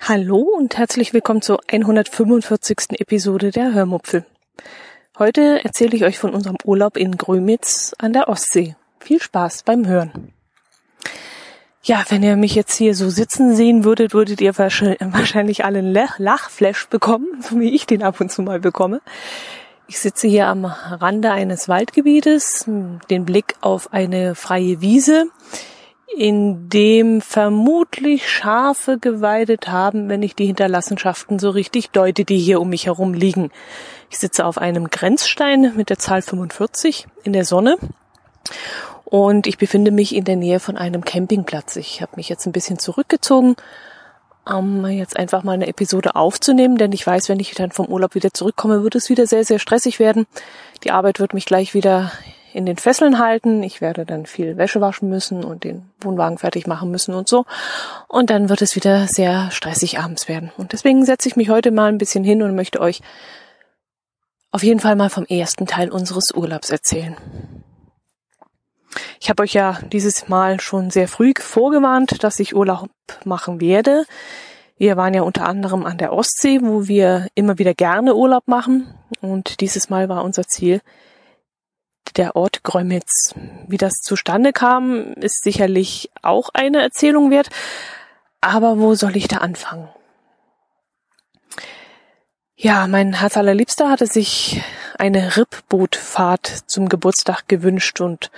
Hallo 0.00 0.38
und 0.38 0.78
herzlich 0.78 1.12
willkommen 1.12 1.42
zur 1.42 1.60
145. 1.70 2.98
Episode 3.00 3.50
der 3.50 3.74
Hörmupfel. 3.74 4.24
Heute 5.18 5.62
erzähle 5.62 5.94
ich 5.96 6.04
euch 6.04 6.18
von 6.18 6.32
unserem 6.32 6.56
Urlaub 6.64 6.96
in 6.96 7.18
Grömitz 7.18 7.94
an 7.98 8.14
der 8.14 8.28
Ostsee. 8.28 8.74
Viel 9.00 9.20
Spaß 9.20 9.64
beim 9.64 9.86
Hören. 9.86 10.32
Ja, 11.82 12.04
wenn 12.08 12.22
ihr 12.22 12.36
mich 12.36 12.54
jetzt 12.54 12.76
hier 12.76 12.94
so 12.94 13.10
sitzen 13.10 13.54
sehen 13.54 13.84
würdet, 13.84 14.14
würdet 14.14 14.40
ihr 14.40 14.56
wahrscheinlich 14.56 15.64
alle 15.64 15.80
einen 15.80 15.92
Lachflash 15.92 16.86
bekommen, 16.88 17.42
so 17.42 17.60
wie 17.60 17.74
ich 17.74 17.86
den 17.86 18.02
ab 18.02 18.20
und 18.20 18.32
zu 18.32 18.40
mal 18.40 18.60
bekomme. 18.60 19.02
Ich 19.92 20.00
sitze 20.00 20.26
hier 20.26 20.46
am 20.46 20.64
Rande 20.64 21.32
eines 21.32 21.68
Waldgebietes, 21.68 22.64
den 23.10 23.26
Blick 23.26 23.56
auf 23.60 23.92
eine 23.92 24.34
freie 24.34 24.80
Wiese, 24.80 25.26
in 26.16 26.70
dem 26.70 27.20
vermutlich 27.20 28.26
Schafe 28.26 28.96
geweidet 28.98 29.68
haben, 29.68 30.08
wenn 30.08 30.22
ich 30.22 30.34
die 30.34 30.46
Hinterlassenschaften 30.46 31.38
so 31.38 31.50
richtig 31.50 31.90
deute, 31.90 32.24
die 32.24 32.38
hier 32.38 32.62
um 32.62 32.70
mich 32.70 32.86
herum 32.86 33.12
liegen. 33.12 33.50
Ich 34.08 34.16
sitze 34.16 34.46
auf 34.46 34.56
einem 34.56 34.88
Grenzstein 34.88 35.74
mit 35.76 35.90
der 35.90 35.98
Zahl 35.98 36.22
45 36.22 37.06
in 37.22 37.34
der 37.34 37.44
Sonne 37.44 37.76
und 39.04 39.46
ich 39.46 39.58
befinde 39.58 39.90
mich 39.90 40.14
in 40.14 40.24
der 40.24 40.36
Nähe 40.36 40.58
von 40.58 40.78
einem 40.78 41.04
Campingplatz. 41.04 41.76
Ich 41.76 42.00
habe 42.00 42.12
mich 42.16 42.30
jetzt 42.30 42.46
ein 42.46 42.52
bisschen 42.52 42.78
zurückgezogen, 42.78 43.56
um 44.44 44.86
jetzt 44.86 45.16
einfach 45.16 45.44
mal 45.44 45.52
eine 45.52 45.68
Episode 45.68 46.16
aufzunehmen, 46.16 46.76
denn 46.76 46.92
ich 46.92 47.06
weiß, 47.06 47.28
wenn 47.28 47.40
ich 47.40 47.54
dann 47.54 47.70
vom 47.70 47.86
Urlaub 47.86 48.14
wieder 48.14 48.32
zurückkomme, 48.32 48.82
wird 48.82 48.94
es 48.94 49.08
wieder 49.08 49.26
sehr, 49.26 49.44
sehr 49.44 49.58
stressig 49.58 49.98
werden. 49.98 50.26
Die 50.84 50.90
Arbeit 50.90 51.20
wird 51.20 51.34
mich 51.34 51.46
gleich 51.46 51.74
wieder 51.74 52.12
in 52.52 52.66
den 52.66 52.76
Fesseln 52.76 53.18
halten. 53.18 53.62
Ich 53.62 53.80
werde 53.80 54.04
dann 54.04 54.26
viel 54.26 54.56
Wäsche 54.56 54.80
waschen 54.80 55.08
müssen 55.08 55.44
und 55.44 55.64
den 55.64 55.90
Wohnwagen 56.00 56.38
fertig 56.38 56.66
machen 56.66 56.90
müssen 56.90 57.14
und 57.14 57.28
so. 57.28 57.44
Und 58.08 58.30
dann 58.30 58.48
wird 58.48 58.62
es 58.62 58.76
wieder 58.76 59.06
sehr 59.06 59.50
stressig 59.50 59.98
abends 59.98 60.28
werden. 60.28 60.52
Und 60.56 60.72
deswegen 60.72 61.04
setze 61.04 61.28
ich 61.28 61.36
mich 61.36 61.48
heute 61.48 61.70
mal 61.70 61.88
ein 61.88 61.98
bisschen 61.98 62.24
hin 62.24 62.42
und 62.42 62.54
möchte 62.54 62.80
euch 62.80 63.00
auf 64.50 64.62
jeden 64.62 64.80
Fall 64.80 64.96
mal 64.96 65.08
vom 65.08 65.24
ersten 65.24 65.66
Teil 65.66 65.90
unseres 65.90 66.32
Urlaubs 66.34 66.70
erzählen. 66.70 67.16
Ich 69.20 69.30
habe 69.30 69.42
euch 69.42 69.54
ja 69.54 69.78
dieses 69.92 70.28
Mal 70.28 70.60
schon 70.60 70.90
sehr 70.90 71.08
früh 71.08 71.32
vorgewarnt, 71.38 72.22
dass 72.22 72.40
ich 72.40 72.54
Urlaub 72.54 72.90
machen 73.24 73.60
werde. 73.60 74.04
Wir 74.76 74.96
waren 74.96 75.14
ja 75.14 75.22
unter 75.22 75.46
anderem 75.46 75.86
an 75.86 75.98
der 75.98 76.12
Ostsee, 76.12 76.60
wo 76.62 76.88
wir 76.88 77.28
immer 77.34 77.58
wieder 77.58 77.74
gerne 77.74 78.14
Urlaub 78.14 78.48
machen. 78.48 78.92
Und 79.20 79.60
dieses 79.60 79.90
Mal 79.90 80.08
war 80.08 80.24
unser 80.24 80.44
Ziel 80.44 80.80
der 82.16 82.36
Ort 82.36 82.62
Grömitz. 82.62 83.34
Wie 83.68 83.76
das 83.76 83.94
zustande 84.02 84.52
kam, 84.52 85.12
ist 85.14 85.42
sicherlich 85.42 86.10
auch 86.22 86.50
eine 86.52 86.82
Erzählung 86.82 87.30
wert. 87.30 87.48
Aber 88.40 88.78
wo 88.78 88.94
soll 88.94 89.16
ich 89.16 89.28
da 89.28 89.38
anfangen? 89.38 89.88
Ja, 92.56 92.86
mein 92.86 93.14
Herz 93.14 93.36
allerliebster 93.36 93.88
hatte 93.88 94.06
sich 94.06 94.62
eine 94.98 95.36
Rippbootfahrt 95.36 96.46
zum 96.66 96.88
Geburtstag 96.88 97.48
gewünscht 97.48 98.00
und 98.00 98.30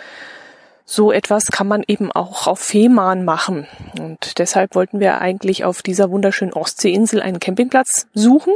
so 0.84 1.12
etwas 1.12 1.46
kann 1.46 1.66
man 1.66 1.82
eben 1.86 2.12
auch 2.12 2.46
auf 2.46 2.60
Fehmarn 2.60 3.24
machen. 3.24 3.66
Und 3.98 4.38
deshalb 4.38 4.74
wollten 4.74 5.00
wir 5.00 5.20
eigentlich 5.20 5.64
auf 5.64 5.82
dieser 5.82 6.10
wunderschönen 6.10 6.52
Ostseeinsel 6.52 7.22
einen 7.22 7.40
Campingplatz 7.40 8.06
suchen. 8.12 8.52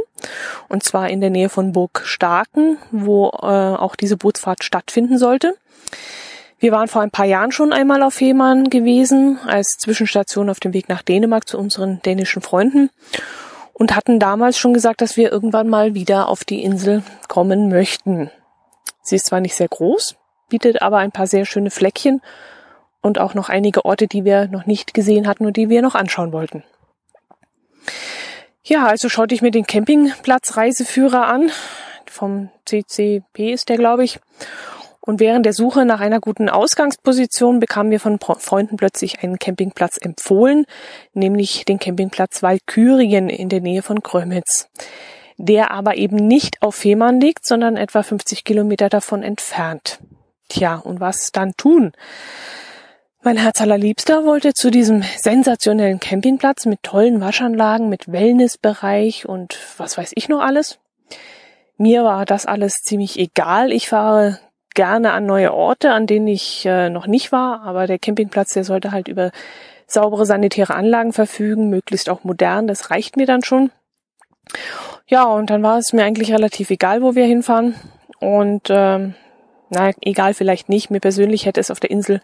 Und 0.67 0.83
zwar 0.83 1.09
in 1.09 1.21
der 1.21 1.31
Nähe 1.31 1.49
von 1.49 1.71
Burg 1.71 2.01
Starken, 2.05 2.77
wo 2.91 3.29
äh, 3.29 3.75
auch 3.75 3.95
diese 3.95 4.17
Bootsfahrt 4.17 4.63
stattfinden 4.63 5.17
sollte. 5.17 5.55
Wir 6.59 6.71
waren 6.71 6.87
vor 6.89 7.01
ein 7.01 7.11
paar 7.11 7.25
Jahren 7.25 7.51
schon 7.51 7.73
einmal 7.73 8.03
auf 8.03 8.15
Fehmarn 8.15 8.69
gewesen, 8.69 9.39
als 9.45 9.77
Zwischenstation 9.79 10.49
auf 10.49 10.59
dem 10.59 10.73
Weg 10.73 10.89
nach 10.89 11.01
Dänemark 11.01 11.47
zu 11.47 11.57
unseren 11.57 12.01
dänischen 12.01 12.41
Freunden 12.41 12.89
und 13.73 13.95
hatten 13.95 14.19
damals 14.19 14.57
schon 14.57 14.73
gesagt, 14.73 14.99
dass 15.01 15.15
wir 15.15 15.31
irgendwann 15.31 15.69
mal 15.69 15.95
wieder 15.95 16.27
auf 16.27 16.43
die 16.43 16.61
Insel 16.63 17.01
kommen 17.29 17.69
möchten. 17.69 18.29
Sie 19.01 19.15
ist 19.15 19.27
zwar 19.27 19.39
nicht 19.39 19.55
sehr 19.55 19.69
groß, 19.69 20.17
bietet 20.49 20.81
aber 20.81 20.97
ein 20.97 21.11
paar 21.11 21.27
sehr 21.27 21.45
schöne 21.45 21.71
Fleckchen 21.71 22.21
und 23.01 23.19
auch 23.19 23.33
noch 23.33 23.49
einige 23.49 23.85
Orte, 23.85 24.07
die 24.07 24.25
wir 24.25 24.47
noch 24.47 24.65
nicht 24.65 24.93
gesehen 24.93 25.27
hatten 25.27 25.45
und 25.45 25.57
die 25.57 25.69
wir 25.69 25.81
noch 25.81 25.95
anschauen 25.95 26.33
wollten. 26.33 26.63
Ja, 28.63 28.85
also 28.85 29.09
schaute 29.09 29.33
ich 29.33 29.41
mir 29.41 29.51
den 29.51 29.65
Campingplatz-Reiseführer 29.65 31.27
an. 31.27 31.51
Vom 32.05 32.49
CCP 32.65 33.53
ist 33.53 33.69
der, 33.69 33.77
glaube 33.77 34.03
ich. 34.03 34.19
Und 35.01 35.19
während 35.19 35.45
der 35.45 35.53
Suche 35.53 35.85
nach 35.85 36.01
einer 36.01 36.19
guten 36.19 36.49
Ausgangsposition 36.49 37.59
bekamen 37.59 37.89
wir 37.89 37.99
von 37.99 38.19
Freunden 38.19 38.77
plötzlich 38.77 39.23
einen 39.23 39.39
Campingplatz 39.39 39.97
empfohlen, 39.99 40.65
nämlich 41.13 41.65
den 41.65 41.79
Campingplatz 41.79 42.43
Walkürien 42.43 43.29
in 43.29 43.49
der 43.49 43.61
Nähe 43.61 43.81
von 43.81 44.01
Grömitz, 44.01 44.69
der 45.37 45.71
aber 45.71 45.95
eben 45.95 46.17
nicht 46.17 46.61
auf 46.61 46.75
Fehmarn 46.75 47.19
liegt, 47.19 47.45
sondern 47.45 47.75
etwa 47.75 48.03
50 48.03 48.43
Kilometer 48.43 48.89
davon 48.89 49.23
entfernt. 49.23 49.99
Tja, 50.49 50.75
und 50.75 50.99
was 50.99 51.31
dann 51.31 51.53
tun? 51.55 51.93
Mein 53.21 53.37
Herz 53.37 53.61
allerliebster 53.61 54.25
wollte 54.25 54.53
zu 54.53 54.71
diesem 54.71 55.03
sensationellen 55.17 55.99
Campingplatz 55.99 56.65
mit 56.65 56.83
tollen 56.83 57.21
Waschanlagen, 57.21 57.89
mit 57.89 58.11
Wellnessbereich 58.11 59.27
und 59.27 59.57
was 59.77 59.97
weiß 59.97 60.11
ich 60.15 60.29
noch 60.29 60.41
alles. 60.41 60.79
Mir 61.77 62.03
war 62.03 62.25
das 62.25 62.45
alles 62.45 62.75
ziemlich 62.83 63.19
egal. 63.19 63.71
Ich 63.71 63.89
fahre 63.89 64.39
gerne 64.73 65.11
an 65.11 65.25
neue 65.25 65.53
Orte, 65.53 65.91
an 65.91 66.07
denen 66.07 66.27
ich 66.27 66.65
äh, 66.65 66.89
noch 66.89 67.07
nicht 67.07 67.31
war, 67.31 67.63
aber 67.63 67.87
der 67.87 67.99
Campingplatz, 67.99 68.53
der 68.53 68.63
sollte 68.63 68.91
halt 68.91 69.07
über 69.07 69.31
saubere 69.85 70.25
sanitäre 70.25 70.75
Anlagen 70.75 71.13
verfügen, 71.13 71.69
möglichst 71.69 72.09
auch 72.09 72.23
modern, 72.23 72.67
das 72.67 72.91
reicht 72.91 73.17
mir 73.17 73.25
dann 73.25 73.43
schon. 73.43 73.71
Ja, 75.07 75.25
und 75.25 75.49
dann 75.49 75.63
war 75.63 75.77
es 75.77 75.93
mir 75.93 76.03
eigentlich 76.03 76.31
relativ 76.31 76.69
egal, 76.69 77.01
wo 77.01 77.15
wir 77.15 77.25
hinfahren. 77.25 77.75
Und 78.19 78.67
ähm, 78.69 79.15
na, 79.69 79.91
egal 80.01 80.33
vielleicht 80.33 80.69
nicht. 80.69 80.89
Mir 80.89 80.99
persönlich 80.99 81.45
hätte 81.45 81.59
es 81.59 81.71
auf 81.71 81.79
der 81.79 81.91
Insel 81.91 82.21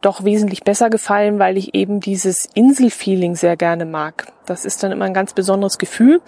doch 0.00 0.24
wesentlich 0.24 0.62
besser 0.62 0.90
gefallen, 0.90 1.38
weil 1.38 1.56
ich 1.56 1.74
eben 1.74 2.00
dieses 2.00 2.48
Inselfeeling 2.54 3.34
sehr 3.34 3.56
gerne 3.56 3.84
mag. 3.84 4.32
Das 4.46 4.64
ist 4.64 4.82
dann 4.82 4.92
immer 4.92 5.04
ein 5.04 5.14
ganz 5.14 5.32
besonderes 5.32 5.78
Gefühl. 5.78 6.20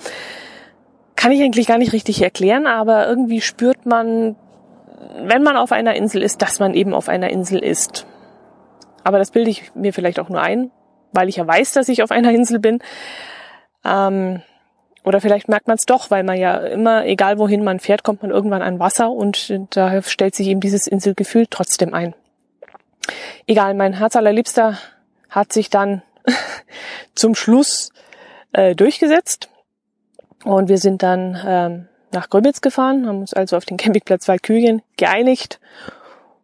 Kann 1.17 1.33
ich 1.33 1.43
eigentlich 1.43 1.67
gar 1.67 1.79
nicht 1.79 1.93
richtig 1.93 2.23
erklären, 2.23 2.67
aber 2.67 3.07
irgendwie 3.07 3.41
spürt 3.41 3.87
man, 3.87 4.37
wenn 5.23 5.43
man 5.43 5.57
auf 5.57 5.73
einer 5.73 5.95
Insel 5.95 6.23
ist, 6.23 6.43
dass 6.43 6.59
man 6.59 6.75
eben 6.75 6.95
auf 6.95 7.09
einer 7.09 7.31
Insel 7.31 7.59
ist. 7.63 8.07
Aber 9.05 9.19
das 9.19 9.31
bilde 9.31 9.51
ich 9.51 9.75
mir 9.75 9.93
vielleicht 9.93 10.19
auch 10.19 10.29
nur 10.29 10.41
ein, 10.41 10.71
weil 11.13 11.29
ich 11.29 11.37
ja 11.37 11.47
weiß, 11.47 11.73
dass 11.73 11.89
ich 11.89 12.03
auf 12.03 12.11
einer 12.11 12.33
Insel 12.33 12.59
bin. 12.59 12.79
Ähm, 13.85 14.43
oder 15.05 15.21
vielleicht 15.21 15.49
merkt 15.49 15.67
man 15.67 15.77
es 15.77 15.87
doch, 15.87 16.11
weil 16.11 16.25
man 16.25 16.39
ja 16.39 16.59
immer, 16.59 17.07
egal 17.07 17.39
wohin 17.39 17.65
man 17.65 17.81
fährt, 17.81 18.03
kommt 18.03 18.23
man 18.23 18.31
irgendwann 18.31 18.63
an 18.63 18.79
Wasser 18.79 19.11
und 19.11 19.53
da 19.71 20.03
stellt 20.03 20.35
sich 20.35 20.49
eben 20.49 20.61
dieses 20.61 20.87
Inselgefühl 20.87 21.47
trotzdem 21.49 21.95
ein. 21.95 22.15
Egal, 23.47 23.75
mein 23.75 23.95
Herz 23.95 24.17
allerliebster 24.17 24.79
hat 25.29 25.53
sich 25.53 25.71
dann 25.71 26.03
zum 27.15 27.35
Schluss 27.35 27.93
äh, 28.53 28.75
durchgesetzt. 28.75 29.49
Und 30.45 30.69
wir 30.69 30.79
sind 30.79 31.03
dann 31.03 31.39
ähm, 31.47 31.89
nach 32.13 32.31
Grömitz 32.31 32.61
gefahren, 32.61 33.07
haben 33.07 33.21
uns 33.21 33.35
also 33.35 33.57
auf 33.57 33.65
den 33.65 33.77
Campingplatz 33.77 34.27
Walkürien 34.29 34.83
geeinigt. 34.97 35.61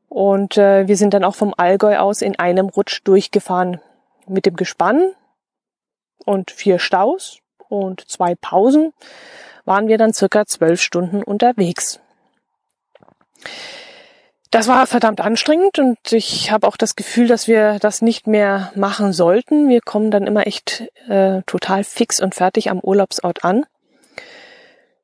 Und 0.09 0.57
äh, 0.59 0.87
wir 0.87 0.97
sind 0.97 1.15
dann 1.15 1.25
auch 1.25 1.35
vom 1.35 1.55
Allgäu 1.57 1.99
aus 1.99 2.23
in 2.23 2.39
einem 2.39 2.69
Rutsch 2.69 3.01
durchgefahren 3.05 3.81
mit 4.27 4.47
dem 4.47 4.57
Gespann 4.57 5.13
und 6.25 6.51
vier 6.51 6.79
Staus 6.79 7.39
und 7.69 8.09
zwei 8.09 8.35
Pausen 8.35 8.93
waren 9.65 9.89
wir 9.89 9.99
dann 9.99 10.13
circa 10.13 10.47
zwölf 10.47 10.81
Stunden 10.81 11.23
unterwegs. 11.23 12.01
Das 14.51 14.69
war 14.69 14.87
verdammt 14.87 15.21
anstrengend 15.21 15.79
und 15.79 16.13
ich 16.13 16.51
habe 16.51 16.67
auch 16.67 16.77
das 16.77 16.97
Gefühl, 16.97 17.27
dass 17.27 17.49
wir 17.49 17.79
das 17.81 18.01
nicht 18.01 18.27
mehr 18.27 18.73
machen 18.75 19.13
sollten. 19.13 19.69
Wir 19.69 19.81
kommen 19.81 20.11
dann 20.11 20.27
immer 20.27 20.47
echt 20.47 20.85
äh, 21.09 21.43
total 21.47 21.85
fix 21.85 22.21
und 22.21 22.35
fertig 22.35 22.71
am 22.71 22.81
Urlaubsort 22.81 23.45
an. 23.45 23.67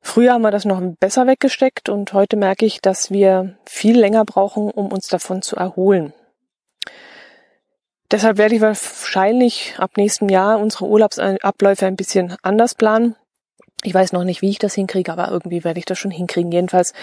Früher 0.01 0.33
haben 0.33 0.41
wir 0.41 0.51
das 0.51 0.65
noch 0.65 0.81
besser 0.99 1.27
weggesteckt 1.27 1.89
und 1.89 2.13
heute 2.13 2.35
merke 2.35 2.65
ich, 2.65 2.81
dass 2.81 3.11
wir 3.11 3.55
viel 3.65 3.97
länger 3.97 4.25
brauchen, 4.25 4.71
um 4.71 4.91
uns 4.91 5.07
davon 5.07 5.41
zu 5.41 5.55
erholen. 5.55 6.13
Deshalb 8.13 8.37
werde 8.37 8.53
ich 8.53 8.61
wahrscheinlich 8.61 9.73
ab 9.79 9.97
nächstem 9.97 10.29
Jahr 10.29 10.59
unsere 10.59 10.85
Urlaubsabläufe 10.85 11.87
ein 11.87 11.95
bisschen 11.95 12.35
anders 12.43 12.75
planen. 12.75 13.15
Ich 13.83 13.91
weiß 13.91 14.13
noch 14.13 14.23
nicht, 14.23 14.43
wie 14.43 14.51
ich 14.51 14.59
das 14.59 14.75
hinkriege, 14.75 15.11
aber 15.11 15.31
irgendwie 15.31 15.63
werde 15.63 15.79
ich 15.79 15.85
das 15.85 15.97
schon 15.97 16.11
hinkriegen. 16.11 16.51
Jedenfalls 16.51 16.93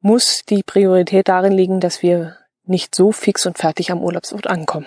muss 0.00 0.42
die 0.44 0.64
Priorität 0.64 1.28
darin 1.28 1.52
liegen, 1.52 1.78
dass 1.78 2.02
wir 2.02 2.36
nicht 2.64 2.96
so 2.96 3.12
fix 3.12 3.46
und 3.46 3.58
fertig 3.58 3.92
am 3.92 4.02
Urlaubsort 4.02 4.48
ankommen. 4.48 4.86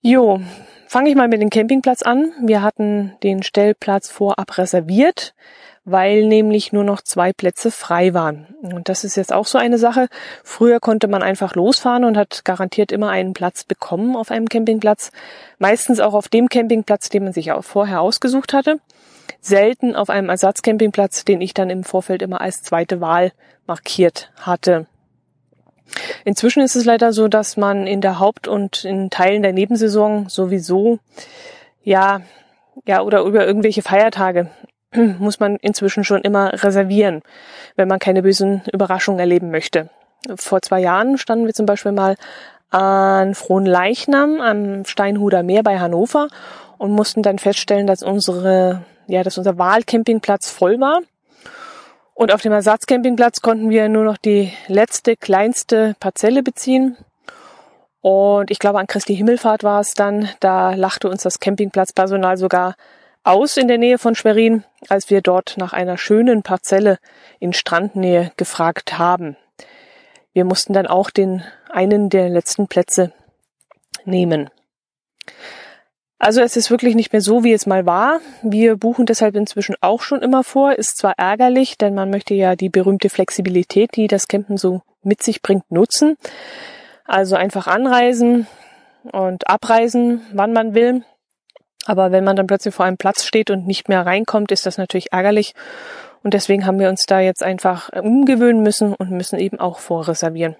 Jo, 0.00 0.40
fange 0.86 1.10
ich 1.10 1.16
mal 1.16 1.26
mit 1.26 1.42
dem 1.42 1.50
Campingplatz 1.50 2.02
an. 2.02 2.32
Wir 2.40 2.62
hatten 2.62 3.16
den 3.24 3.42
Stellplatz 3.42 4.08
vorab 4.08 4.58
reserviert, 4.58 5.34
weil 5.84 6.24
nämlich 6.26 6.72
nur 6.72 6.84
noch 6.84 7.02
zwei 7.02 7.32
Plätze 7.32 7.70
frei 7.70 8.14
waren. 8.14 8.46
Und 8.62 8.88
das 8.88 9.04
ist 9.04 9.16
jetzt 9.16 9.32
auch 9.32 9.46
so 9.46 9.58
eine 9.58 9.78
Sache. 9.78 10.08
Früher 10.42 10.80
konnte 10.80 11.08
man 11.08 11.22
einfach 11.22 11.54
losfahren 11.54 12.04
und 12.04 12.16
hat 12.16 12.44
garantiert 12.44 12.90
immer 12.90 13.10
einen 13.10 13.34
Platz 13.34 13.64
bekommen 13.64 14.16
auf 14.16 14.30
einem 14.30 14.48
Campingplatz. 14.48 15.12
Meistens 15.58 16.00
auch 16.00 16.14
auf 16.14 16.28
dem 16.28 16.48
Campingplatz, 16.48 17.10
den 17.10 17.24
man 17.24 17.32
sich 17.32 17.52
auch 17.52 17.64
vorher 17.64 18.00
ausgesucht 18.00 18.54
hatte. 18.54 18.80
Selten 19.40 19.94
auf 19.94 20.08
einem 20.08 20.30
Ersatzcampingplatz, 20.30 21.24
den 21.24 21.40
ich 21.40 21.52
dann 21.52 21.68
im 21.68 21.84
Vorfeld 21.84 22.22
immer 22.22 22.40
als 22.40 22.62
zweite 22.62 23.00
Wahl 23.00 23.32
markiert 23.66 24.32
hatte. 24.40 24.86
Inzwischen 26.24 26.62
ist 26.62 26.76
es 26.76 26.86
leider 26.86 27.12
so, 27.12 27.28
dass 27.28 27.58
man 27.58 27.86
in 27.86 28.00
der 28.00 28.18
Haupt- 28.18 28.48
und 28.48 28.84
in 28.84 29.10
Teilen 29.10 29.42
der 29.42 29.52
Nebensaison 29.52 30.30
sowieso 30.30 30.98
ja, 31.82 32.22
ja, 32.86 33.02
oder 33.02 33.20
über 33.20 33.46
irgendwelche 33.46 33.82
Feiertage 33.82 34.50
muss 35.18 35.40
man 35.40 35.56
inzwischen 35.56 36.04
schon 36.04 36.22
immer 36.22 36.62
reservieren, 36.62 37.22
wenn 37.76 37.88
man 37.88 37.98
keine 37.98 38.22
bösen 38.22 38.62
Überraschungen 38.72 39.20
erleben 39.20 39.50
möchte. 39.50 39.90
Vor 40.36 40.62
zwei 40.62 40.80
Jahren 40.80 41.18
standen 41.18 41.46
wir 41.46 41.54
zum 41.54 41.66
Beispiel 41.66 41.92
mal 41.92 42.16
an 42.70 43.34
Frohnleichnam 43.34 44.40
am 44.40 44.84
Steinhuder 44.84 45.42
Meer 45.42 45.62
bei 45.62 45.78
Hannover 45.78 46.28
und 46.78 46.92
mussten 46.92 47.22
dann 47.22 47.38
feststellen, 47.38 47.86
dass 47.86 48.02
unsere, 48.02 48.82
ja, 49.06 49.22
dass 49.22 49.38
unser 49.38 49.58
Wahlcampingplatz 49.58 50.50
voll 50.50 50.80
war. 50.80 51.00
Und 52.14 52.32
auf 52.32 52.42
dem 52.42 52.52
Ersatzcampingplatz 52.52 53.40
konnten 53.42 53.70
wir 53.70 53.88
nur 53.88 54.04
noch 54.04 54.16
die 54.16 54.52
letzte, 54.68 55.16
kleinste 55.16 55.94
Parzelle 55.98 56.42
beziehen. 56.42 56.96
Und 58.00 58.50
ich 58.50 58.58
glaube, 58.58 58.78
an 58.78 58.86
Christi 58.86 59.16
Himmelfahrt 59.16 59.64
war 59.64 59.80
es 59.80 59.94
dann, 59.94 60.28
da 60.40 60.74
lachte 60.74 61.08
uns 61.08 61.22
das 61.22 61.40
Campingplatzpersonal 61.40 62.36
sogar 62.36 62.74
aus 63.24 63.56
in 63.56 63.68
der 63.68 63.78
Nähe 63.78 63.98
von 63.98 64.14
Schwerin, 64.14 64.64
als 64.88 65.10
wir 65.10 65.22
dort 65.22 65.56
nach 65.56 65.72
einer 65.72 65.98
schönen 65.98 66.42
Parzelle 66.42 66.98
in 67.40 67.52
Strandnähe 67.52 68.32
gefragt 68.36 68.98
haben. 68.98 69.36
Wir 70.32 70.44
mussten 70.44 70.72
dann 70.72 70.86
auch 70.86 71.10
den 71.10 71.42
einen 71.70 72.10
der 72.10 72.28
letzten 72.28 72.68
Plätze 72.68 73.12
nehmen. 74.04 74.50
Also 76.18 76.40
es 76.40 76.56
ist 76.56 76.70
wirklich 76.70 76.94
nicht 76.94 77.12
mehr 77.12 77.20
so, 77.20 77.44
wie 77.44 77.52
es 77.52 77.66
mal 77.66 77.86
war. 77.86 78.20
Wir 78.42 78.76
buchen 78.76 79.06
deshalb 79.06 79.36
inzwischen 79.36 79.76
auch 79.80 80.02
schon 80.02 80.22
immer 80.22 80.44
vor. 80.44 80.72
Ist 80.72 80.96
zwar 80.96 81.18
ärgerlich, 81.18 81.76
denn 81.76 81.94
man 81.94 82.10
möchte 82.10 82.34
ja 82.34 82.56
die 82.56 82.68
berühmte 82.68 83.10
Flexibilität, 83.10 83.90
die 83.96 84.06
das 84.06 84.28
Campen 84.28 84.56
so 84.56 84.82
mit 85.02 85.22
sich 85.22 85.42
bringt, 85.42 85.70
nutzen. 85.70 86.16
Also 87.04 87.36
einfach 87.36 87.66
anreisen 87.66 88.46
und 89.12 89.48
abreisen, 89.48 90.22
wann 90.32 90.52
man 90.52 90.74
will. 90.74 91.04
Aber 91.86 92.12
wenn 92.12 92.24
man 92.24 92.36
dann 92.36 92.46
plötzlich 92.46 92.74
vor 92.74 92.86
einem 92.86 92.96
Platz 92.96 93.24
steht 93.24 93.50
und 93.50 93.66
nicht 93.66 93.88
mehr 93.88 94.06
reinkommt, 94.06 94.50
ist 94.52 94.66
das 94.66 94.78
natürlich 94.78 95.12
ärgerlich. 95.12 95.54
Und 96.22 96.34
deswegen 96.34 96.66
haben 96.66 96.78
wir 96.78 96.88
uns 96.88 97.04
da 97.04 97.20
jetzt 97.20 97.42
einfach 97.42 97.90
umgewöhnen 97.92 98.62
müssen 98.62 98.94
und 98.94 99.10
müssen 99.10 99.38
eben 99.38 99.60
auch 99.60 99.78
vorreservieren. 99.78 100.56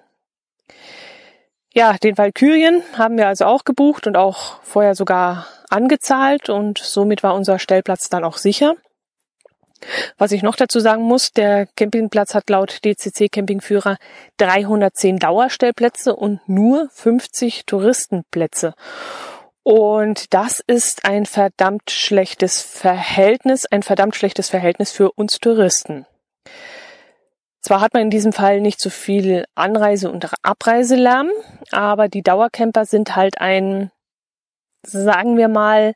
Ja, 1.73 1.95
den 1.95 2.17
Valkyrien 2.17 2.83
haben 2.97 3.17
wir 3.17 3.27
also 3.27 3.47
auch 3.47 3.65
gebucht 3.65 4.07
und 4.07 4.17
auch 4.17 4.63
vorher 4.63 4.95
sogar 4.95 5.47
angezahlt 5.71 6.49
und 6.49 6.79
somit 6.79 7.23
war 7.23 7.35
unser 7.35 7.59
Stellplatz 7.59 8.09
dann 8.09 8.23
auch 8.23 8.37
sicher. 8.37 8.77
Was 10.17 10.33
ich 10.33 10.43
noch 10.43 10.57
dazu 10.57 10.81
sagen 10.81 11.03
muss, 11.03 11.33
der 11.33 11.67
Campingplatz 11.77 12.35
hat 12.35 12.49
laut 12.49 12.85
DCC 12.85 13.29
Campingführer 13.29 13.97
310 14.39 15.19
Dauerstellplätze 15.19 16.15
und 16.15 16.49
nur 16.49 16.89
50 16.93 17.67
Touristenplätze. 17.67 18.75
Und 19.65 20.35
das 20.35 20.61
ist 20.61 21.07
ein 21.07 21.25
verdammt 21.25 21.91
schlechtes 21.91 22.61
Verhältnis, 22.61 23.65
ein 23.65 23.83
verdammt 23.83 24.15
schlechtes 24.15 24.51
Verhältnis 24.51 24.93
für 24.93 25.11
uns 25.13 25.39
Touristen. 25.41 26.07
Zwar 27.63 27.81
hat 27.81 27.95
man 27.95 28.03
in 28.03 28.11
diesem 28.11 28.35
Fall 28.35 28.61
nicht 28.61 28.79
so 28.79 28.91
viel 28.91 29.47
Anreise- 29.55 30.11
und 30.11 30.31
Abreiselärm, 30.43 31.31
aber 31.73 32.09
die 32.09 32.23
Dauercamper 32.23 32.85
sind 32.85 33.17
halt 33.17 33.41
ein, 33.41 33.91
sagen 34.83 35.39
wir 35.39 35.49
mal, 35.49 35.95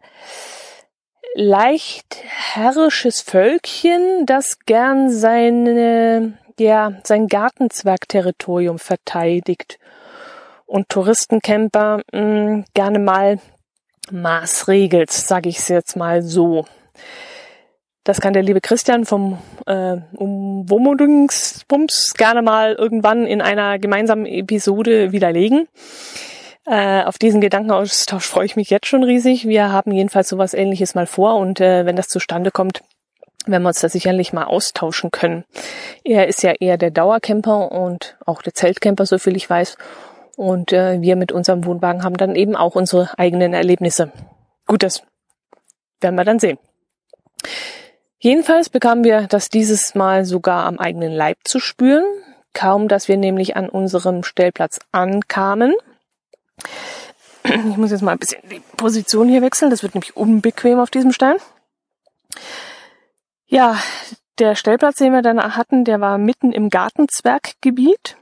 leicht 1.35 2.23
herrisches 2.25 3.21
Völkchen, 3.21 4.25
das 4.25 4.61
gern 4.61 5.11
seine, 5.11 6.39
ja, 6.59 6.95
sein 7.05 7.27
Gartenzwergterritorium 7.27 8.79
verteidigt 8.79 9.79
und 10.65 10.89
Touristencamper 10.89 11.99
mh, 12.13 12.19
hm, 12.19 12.65
gerne 12.73 12.99
mal 12.99 13.41
maßregelt, 14.13 15.11
sage 15.11 15.49
ich 15.49 15.59
es 15.59 15.69
jetzt 15.69 15.97
mal 15.97 16.23
so. 16.23 16.67
Das 18.05 18.21
kann 18.21 18.33
der 18.33 18.43
liebe 18.43 18.63
Christian 18.63 19.05
vom 19.05 19.39
äh, 19.67 19.97
Umwohnungsbums 20.15 22.15
gerne 22.15 22.41
mal 22.41 22.75
irgendwann 22.75 23.27
in 23.27 23.43
einer 23.43 23.79
gemeinsamen 23.79 24.25
Episode 24.25 25.13
widerlegen. 25.13 25.69
Äh, 26.65 27.03
auf 27.05 27.19
diesen 27.19 27.41
Gedankenaustausch 27.41 28.27
freue 28.27 28.47
ich 28.47 28.57
mich 28.57 28.71
jetzt 28.71 28.87
schon 28.87 29.05
riesig. 29.05 29.47
Wir 29.47 29.73
haben 29.73 29.93
jedenfalls 29.93 30.29
sowas 30.29 30.55
ähnliches 30.55 30.95
mal 30.95 31.07
vor 31.07 31.37
und 31.37 31.61
äh, 31.61 31.87
wenn 31.87 31.97
das 31.97 32.09
zustande 32.09 32.51
kommt, 32.51 32.83
werden 33.47 33.63
wir 33.63 33.69
uns 33.69 33.81
da 33.81 33.89
sicherlich 33.89 34.33
mal 34.33 34.45
austauschen 34.45 35.11
können. 35.11 35.45
Er 36.05 36.29
ist 36.29 36.43
ja 36.43 36.53
eher 36.53 36.77
der 36.77 36.91
Dauercamper 36.91 37.73
und 37.73 38.17
auch 38.27 38.43
der 38.43 38.55
Zeltcamper, 38.55 39.07
so 39.07 39.19
viel 39.19 39.37
ich 39.37 39.49
weiß. 39.49 39.77
Und 40.39 40.73
äh, 40.73 41.01
wir 41.03 41.17
mit 41.17 41.33
unserem 41.33 41.65
Wohnwagen 41.65 42.05
haben 42.05 42.17
dann 42.17 42.37
eben 42.37 42.55
auch 42.55 42.77
unsere 42.77 43.11
eigenen 43.19 43.55
Erlebnisse. 43.55 44.13
Gut, 44.69 44.85
das 44.85 45.03
werden 46.01 46.15
wir 46.15 46.25
dann 46.25 46.39
sehen. 46.39 46.59
Jedenfalls 48.21 48.69
bekamen 48.69 49.03
wir 49.03 49.27
das 49.27 49.49
dieses 49.49 49.97
Mal 49.97 50.25
sogar 50.25 50.65
am 50.65 50.79
eigenen 50.79 51.11
Leib 51.11 51.39
zu 51.43 51.59
spüren. 51.59 52.05
Kaum, 52.55 52.87
dass 52.87 53.09
wir 53.09 53.17
nämlich 53.17 53.57
an 53.57 53.69
unserem 53.69 54.23
Stellplatz 54.23 54.79
ankamen, 54.93 55.75
ich 57.43 57.77
muss 57.77 57.91
jetzt 57.91 58.03
mal 58.03 58.13
ein 58.13 58.19
bisschen 58.21 58.49
die 58.49 58.63
Position 58.77 59.29
hier 59.29 59.43
wechseln. 59.43 59.71
Das 59.73 59.83
wird 59.83 59.97
nämlich 59.97 60.17
unbequem 60.17 60.79
auf 60.79 60.91
diesem 60.91 61.11
Stein. 61.11 61.39
Ja, 63.49 63.77
der 64.39 64.55
Stellplatz, 64.55 64.99
den 64.99 65.13
wir 65.13 65.23
dann 65.23 65.57
hatten, 65.57 65.85
der 65.85 66.01
war 66.01 66.17
mitten 66.17 66.53
im 66.53 66.71
Gartenzwerggebiet. 66.71 68.17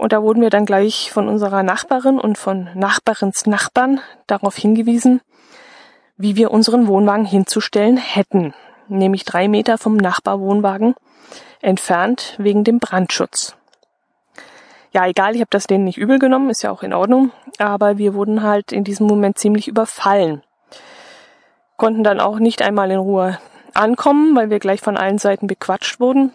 Und 0.00 0.12
da 0.12 0.22
wurden 0.22 0.40
wir 0.40 0.50
dann 0.50 0.64
gleich 0.64 1.12
von 1.12 1.28
unserer 1.28 1.62
Nachbarin 1.62 2.18
und 2.18 2.38
von 2.38 2.70
Nachbarins 2.74 3.46
Nachbarn 3.46 4.00
darauf 4.26 4.56
hingewiesen, 4.56 5.20
wie 6.16 6.36
wir 6.36 6.50
unseren 6.50 6.86
Wohnwagen 6.86 7.26
hinzustellen 7.26 7.98
hätten. 7.98 8.54
Nämlich 8.88 9.24
drei 9.24 9.46
Meter 9.46 9.78
vom 9.78 9.96
Nachbarwohnwagen 9.96 10.94
entfernt 11.60 12.34
wegen 12.38 12.64
dem 12.64 12.78
Brandschutz 12.78 13.56
ja, 14.92 15.06
egal, 15.06 15.34
ich 15.34 15.40
habe 15.40 15.50
das 15.50 15.66
denen 15.66 15.84
nicht 15.84 15.98
übel 15.98 16.18
genommen, 16.18 16.50
ist 16.50 16.62
ja 16.62 16.70
auch 16.70 16.82
in 16.82 16.92
Ordnung, 16.92 17.30
aber 17.58 17.98
wir 17.98 18.14
wurden 18.14 18.42
halt 18.42 18.72
in 18.72 18.84
diesem 18.84 19.06
Moment 19.06 19.38
ziemlich 19.38 19.68
überfallen. 19.68 20.42
Konnten 21.76 22.02
dann 22.02 22.20
auch 22.20 22.38
nicht 22.38 22.62
einmal 22.62 22.90
in 22.90 22.98
Ruhe 22.98 23.38
ankommen, 23.72 24.34
weil 24.34 24.50
wir 24.50 24.58
gleich 24.58 24.80
von 24.80 24.96
allen 24.96 25.18
Seiten 25.18 25.46
bequatscht 25.46 26.00
wurden. 26.00 26.32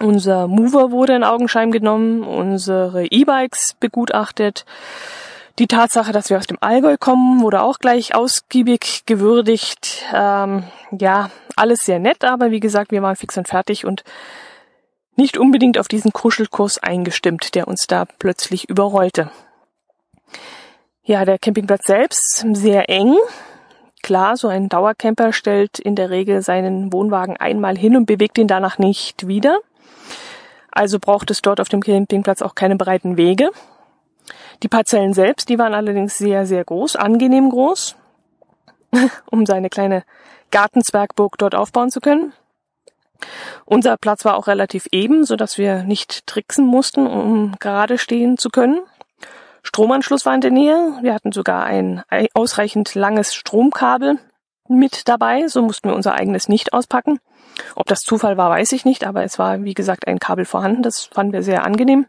Unser 0.00 0.48
Mover 0.48 0.90
wurde 0.90 1.14
in 1.14 1.24
Augenschein 1.24 1.70
genommen, 1.70 2.24
unsere 2.24 3.06
E-Bikes 3.06 3.76
begutachtet. 3.78 4.64
Die 5.60 5.68
Tatsache, 5.68 6.10
dass 6.10 6.30
wir 6.30 6.38
aus 6.38 6.48
dem 6.48 6.58
Allgäu 6.60 6.96
kommen, 6.98 7.40
wurde 7.40 7.62
auch 7.62 7.78
gleich 7.78 8.14
ausgiebig 8.14 9.04
gewürdigt. 9.06 10.04
Ähm, 10.12 10.64
ja, 10.90 11.30
alles 11.54 11.80
sehr 11.80 12.00
nett, 12.00 12.24
aber 12.24 12.50
wie 12.50 12.58
gesagt, 12.58 12.90
wir 12.90 13.02
waren 13.02 13.14
fix 13.14 13.38
und 13.38 13.46
fertig 13.46 13.84
und 13.84 14.02
nicht 15.14 15.38
unbedingt 15.38 15.78
auf 15.78 15.86
diesen 15.86 16.12
Kuschelkurs 16.12 16.82
eingestimmt, 16.82 17.54
der 17.54 17.68
uns 17.68 17.86
da 17.86 18.04
plötzlich 18.18 18.68
überrollte. 18.68 19.30
Ja, 21.04 21.24
der 21.24 21.38
Campingplatz 21.38 21.86
selbst 21.86 22.44
sehr 22.54 22.88
eng. 22.90 23.14
Klar, 24.02 24.36
so 24.36 24.48
ein 24.48 24.68
Dauercamper 24.68 25.32
stellt 25.32 25.78
in 25.78 25.94
der 25.94 26.10
Regel 26.10 26.42
seinen 26.42 26.92
Wohnwagen 26.92 27.36
einmal 27.36 27.78
hin 27.78 27.96
und 27.96 28.06
bewegt 28.06 28.38
ihn 28.38 28.48
danach 28.48 28.78
nicht 28.78 29.28
wieder. 29.28 29.60
Also 30.74 30.98
braucht 30.98 31.30
es 31.30 31.40
dort 31.40 31.60
auf 31.60 31.68
dem 31.68 31.80
Campingplatz 31.80 32.42
auch 32.42 32.56
keine 32.56 32.74
breiten 32.74 33.16
Wege. 33.16 33.50
Die 34.64 34.68
Parzellen 34.68 35.14
selbst, 35.14 35.48
die 35.48 35.58
waren 35.58 35.72
allerdings 35.72 36.18
sehr, 36.18 36.46
sehr 36.46 36.64
groß, 36.64 36.96
angenehm 36.96 37.48
groß, 37.48 37.94
um 39.30 39.46
seine 39.46 39.70
kleine 39.70 40.02
Gartenzwergburg 40.50 41.38
dort 41.38 41.54
aufbauen 41.54 41.90
zu 41.90 42.00
können. 42.00 42.32
Unser 43.64 43.96
Platz 43.96 44.24
war 44.24 44.36
auch 44.36 44.48
relativ 44.48 44.86
eben, 44.90 45.24
so 45.24 45.36
dass 45.36 45.58
wir 45.58 45.84
nicht 45.84 46.26
tricksen 46.26 46.66
mussten, 46.66 47.06
um 47.06 47.54
gerade 47.60 47.96
stehen 47.96 48.36
zu 48.36 48.48
können. 48.50 48.80
Stromanschluss 49.62 50.26
war 50.26 50.34
in 50.34 50.40
der 50.40 50.50
Nähe. 50.50 50.98
Wir 51.02 51.14
hatten 51.14 51.30
sogar 51.30 51.64
ein 51.64 52.02
ausreichend 52.34 52.96
langes 52.96 53.32
Stromkabel 53.32 54.18
mit 54.68 55.08
dabei, 55.08 55.46
so 55.46 55.62
mussten 55.62 55.88
wir 55.88 55.94
unser 55.94 56.14
eigenes 56.14 56.48
nicht 56.48 56.72
auspacken. 56.72 57.20
Ob 57.74 57.86
das 57.86 58.00
Zufall 58.00 58.36
war, 58.36 58.50
weiß 58.50 58.72
ich 58.72 58.84
nicht, 58.84 59.06
aber 59.06 59.24
es 59.24 59.38
war, 59.38 59.62
wie 59.64 59.74
gesagt, 59.74 60.06
ein 60.06 60.18
Kabel 60.18 60.44
vorhanden. 60.44 60.82
Das 60.82 61.04
fanden 61.04 61.32
wir 61.32 61.42
sehr 61.42 61.64
angenehm. 61.64 62.06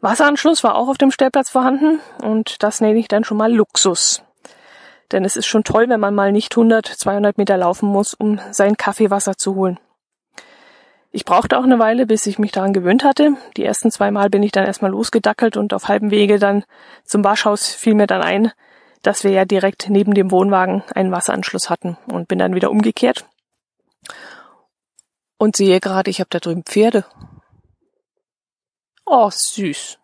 Wasseranschluss 0.00 0.62
war 0.62 0.76
auch 0.76 0.88
auf 0.88 0.98
dem 0.98 1.10
Stellplatz 1.10 1.50
vorhanden 1.50 2.00
und 2.22 2.62
das 2.62 2.80
nenne 2.80 2.98
ich 2.98 3.08
dann 3.08 3.24
schon 3.24 3.38
mal 3.38 3.52
Luxus. 3.52 4.22
Denn 5.12 5.24
es 5.24 5.36
ist 5.36 5.46
schon 5.46 5.64
toll, 5.64 5.88
wenn 5.88 6.00
man 6.00 6.14
mal 6.14 6.32
nicht 6.32 6.52
100, 6.52 6.86
200 6.86 7.38
Meter 7.38 7.56
laufen 7.56 7.88
muss, 7.88 8.14
um 8.14 8.40
sein 8.50 8.76
Kaffeewasser 8.76 9.36
zu 9.36 9.54
holen. 9.54 9.78
Ich 11.12 11.24
brauchte 11.24 11.58
auch 11.58 11.64
eine 11.64 11.78
Weile, 11.78 12.06
bis 12.06 12.26
ich 12.26 12.38
mich 12.38 12.52
daran 12.52 12.74
gewöhnt 12.74 13.02
hatte. 13.02 13.36
Die 13.56 13.64
ersten 13.64 13.90
zwei 13.90 14.10
Mal 14.10 14.28
bin 14.28 14.42
ich 14.42 14.52
dann 14.52 14.66
erstmal 14.66 14.90
losgedackelt 14.90 15.56
und 15.56 15.72
auf 15.72 15.88
halbem 15.88 16.10
Wege 16.10 16.38
dann 16.38 16.64
zum 17.04 17.24
Waschhaus 17.24 17.68
fiel 17.68 17.94
mir 17.94 18.06
dann 18.06 18.20
ein, 18.20 18.52
dass 19.02 19.24
wir 19.24 19.30
ja 19.30 19.44
direkt 19.44 19.88
neben 19.88 20.12
dem 20.14 20.30
Wohnwagen 20.30 20.82
einen 20.94 21.12
Wasseranschluss 21.12 21.70
hatten 21.70 21.96
und 22.12 22.28
bin 22.28 22.38
dann 22.38 22.54
wieder 22.54 22.70
umgekehrt. 22.70 23.24
Und 25.38 25.56
sehe 25.56 25.80
gerade, 25.80 26.10
ich 26.10 26.20
habe 26.20 26.30
da 26.30 26.38
drüben 26.38 26.64
Pferde. 26.64 27.04
Oh, 29.04 29.30
süß. 29.30 29.98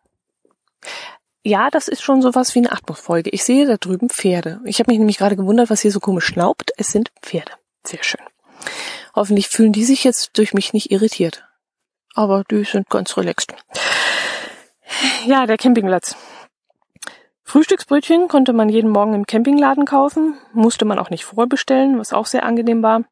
Ja, 1.44 1.70
das 1.70 1.88
ist 1.88 2.02
schon 2.02 2.22
sowas 2.22 2.54
wie 2.54 2.60
eine 2.60 2.72
Atmosfolge. 2.72 3.30
Ich 3.30 3.42
sehe 3.42 3.66
da 3.66 3.76
drüben 3.76 4.08
Pferde. 4.08 4.60
Ich 4.64 4.78
habe 4.78 4.90
mich 4.90 4.98
nämlich 4.98 5.18
gerade 5.18 5.36
gewundert, 5.36 5.70
was 5.70 5.80
hier 5.80 5.90
so 5.90 5.98
komisch 5.98 6.26
schnaubt. 6.26 6.70
Es 6.76 6.88
sind 6.88 7.10
Pferde. 7.20 7.52
Sehr 7.84 8.02
schön. 8.04 8.20
Hoffentlich 9.14 9.48
fühlen 9.48 9.72
die 9.72 9.84
sich 9.84 10.04
jetzt 10.04 10.38
durch 10.38 10.54
mich 10.54 10.72
nicht 10.72 10.92
irritiert. 10.92 11.44
Aber 12.14 12.44
die 12.44 12.64
sind 12.64 12.88
ganz 12.90 13.16
relaxed. 13.16 13.54
Ja, 15.26 15.46
der 15.46 15.56
Campingplatz. 15.56 16.14
Frühstücksbrötchen 17.42 18.28
konnte 18.28 18.52
man 18.52 18.68
jeden 18.68 18.90
Morgen 18.90 19.14
im 19.14 19.26
Campingladen 19.26 19.84
kaufen, 19.84 20.38
musste 20.52 20.84
man 20.84 20.98
auch 20.98 21.10
nicht 21.10 21.24
vorbestellen, 21.24 21.98
was 21.98 22.12
auch 22.12 22.26
sehr 22.26 22.44
angenehm 22.44 22.82
war. 22.82 23.04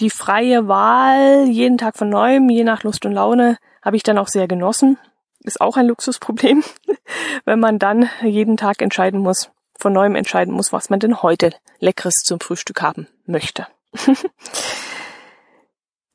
Die 0.00 0.10
freie 0.10 0.68
Wahl 0.68 1.46
jeden 1.48 1.76
Tag 1.76 1.96
von 1.96 2.08
neuem, 2.08 2.48
je 2.48 2.62
nach 2.62 2.84
Lust 2.84 3.04
und 3.04 3.12
Laune, 3.12 3.58
habe 3.82 3.96
ich 3.96 4.04
dann 4.04 4.18
auch 4.18 4.28
sehr 4.28 4.46
genossen. 4.46 4.96
Ist 5.40 5.60
auch 5.60 5.76
ein 5.76 5.86
Luxusproblem, 5.86 6.62
wenn 7.44 7.58
man 7.58 7.78
dann 7.80 8.08
jeden 8.22 8.56
Tag 8.56 8.80
entscheiden 8.80 9.20
muss, 9.20 9.50
von 9.78 9.92
neuem 9.92 10.14
entscheiden 10.14 10.54
muss, 10.54 10.72
was 10.72 10.88
man 10.90 11.00
denn 11.00 11.22
heute 11.22 11.50
Leckeres 11.80 12.22
zum 12.24 12.38
Frühstück 12.38 12.80
haben 12.82 13.08
möchte. 13.26 13.66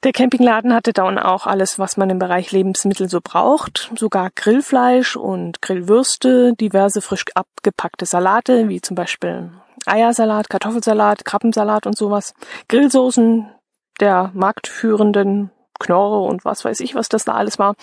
Der 0.03 0.11
Campingladen 0.11 0.73
hatte 0.73 0.91
dann 0.91 1.17
auch 1.17 1.47
alles, 1.47 1.79
was 1.79 1.95
man 1.95 2.09
im 2.09 2.19
Bereich 2.19 2.51
Lebensmittel 2.51 3.07
so 3.07 3.21
braucht, 3.23 3.89
sogar 3.97 4.31
Grillfleisch 4.35 5.15
und 5.15 5.61
Grillwürste, 5.61 6.53
diverse 6.59 7.01
frisch 7.01 7.23
abgepackte 7.35 8.05
Salate, 8.05 8.67
wie 8.67 8.81
zum 8.81 8.95
Beispiel 8.95 9.51
Eiersalat, 9.85 10.49
Kartoffelsalat, 10.49 11.23
Krabbensalat 11.23 11.87
und 11.87 11.97
sowas, 11.97 12.33
Grillsoßen 12.67 13.49
der 13.99 14.31
marktführenden 14.33 15.51
Knorre 15.79 16.21
und 16.27 16.45
was 16.45 16.65
weiß 16.65 16.79
ich, 16.79 16.95
was 16.95 17.09
das 17.09 17.25
da 17.25 17.33
alles 17.33 17.59
war. 17.59 17.75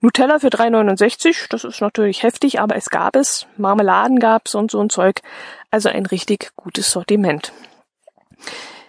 Nutella 0.00 0.38
für 0.38 0.48
3,69, 0.48 1.46
das 1.50 1.64
ist 1.64 1.80
natürlich 1.80 2.22
heftig, 2.22 2.60
aber 2.60 2.76
es 2.76 2.90
gab 2.90 3.16
es. 3.16 3.46
Marmeladen 3.56 4.18
gab's 4.18 4.54
und 4.54 4.70
so 4.70 4.80
ein 4.80 4.90
Zeug. 4.90 5.20
Also 5.70 5.88
ein 5.88 6.06
richtig 6.06 6.50
gutes 6.56 6.90
Sortiment. 6.90 7.52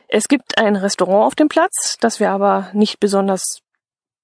Es 0.07 0.27
gibt 0.27 0.57
ein 0.57 0.75
Restaurant 0.75 1.25
auf 1.25 1.35
dem 1.35 1.49
Platz, 1.49 1.97
das 1.99 2.19
wir 2.19 2.31
aber 2.31 2.69
nicht 2.73 2.99
besonders 2.99 3.59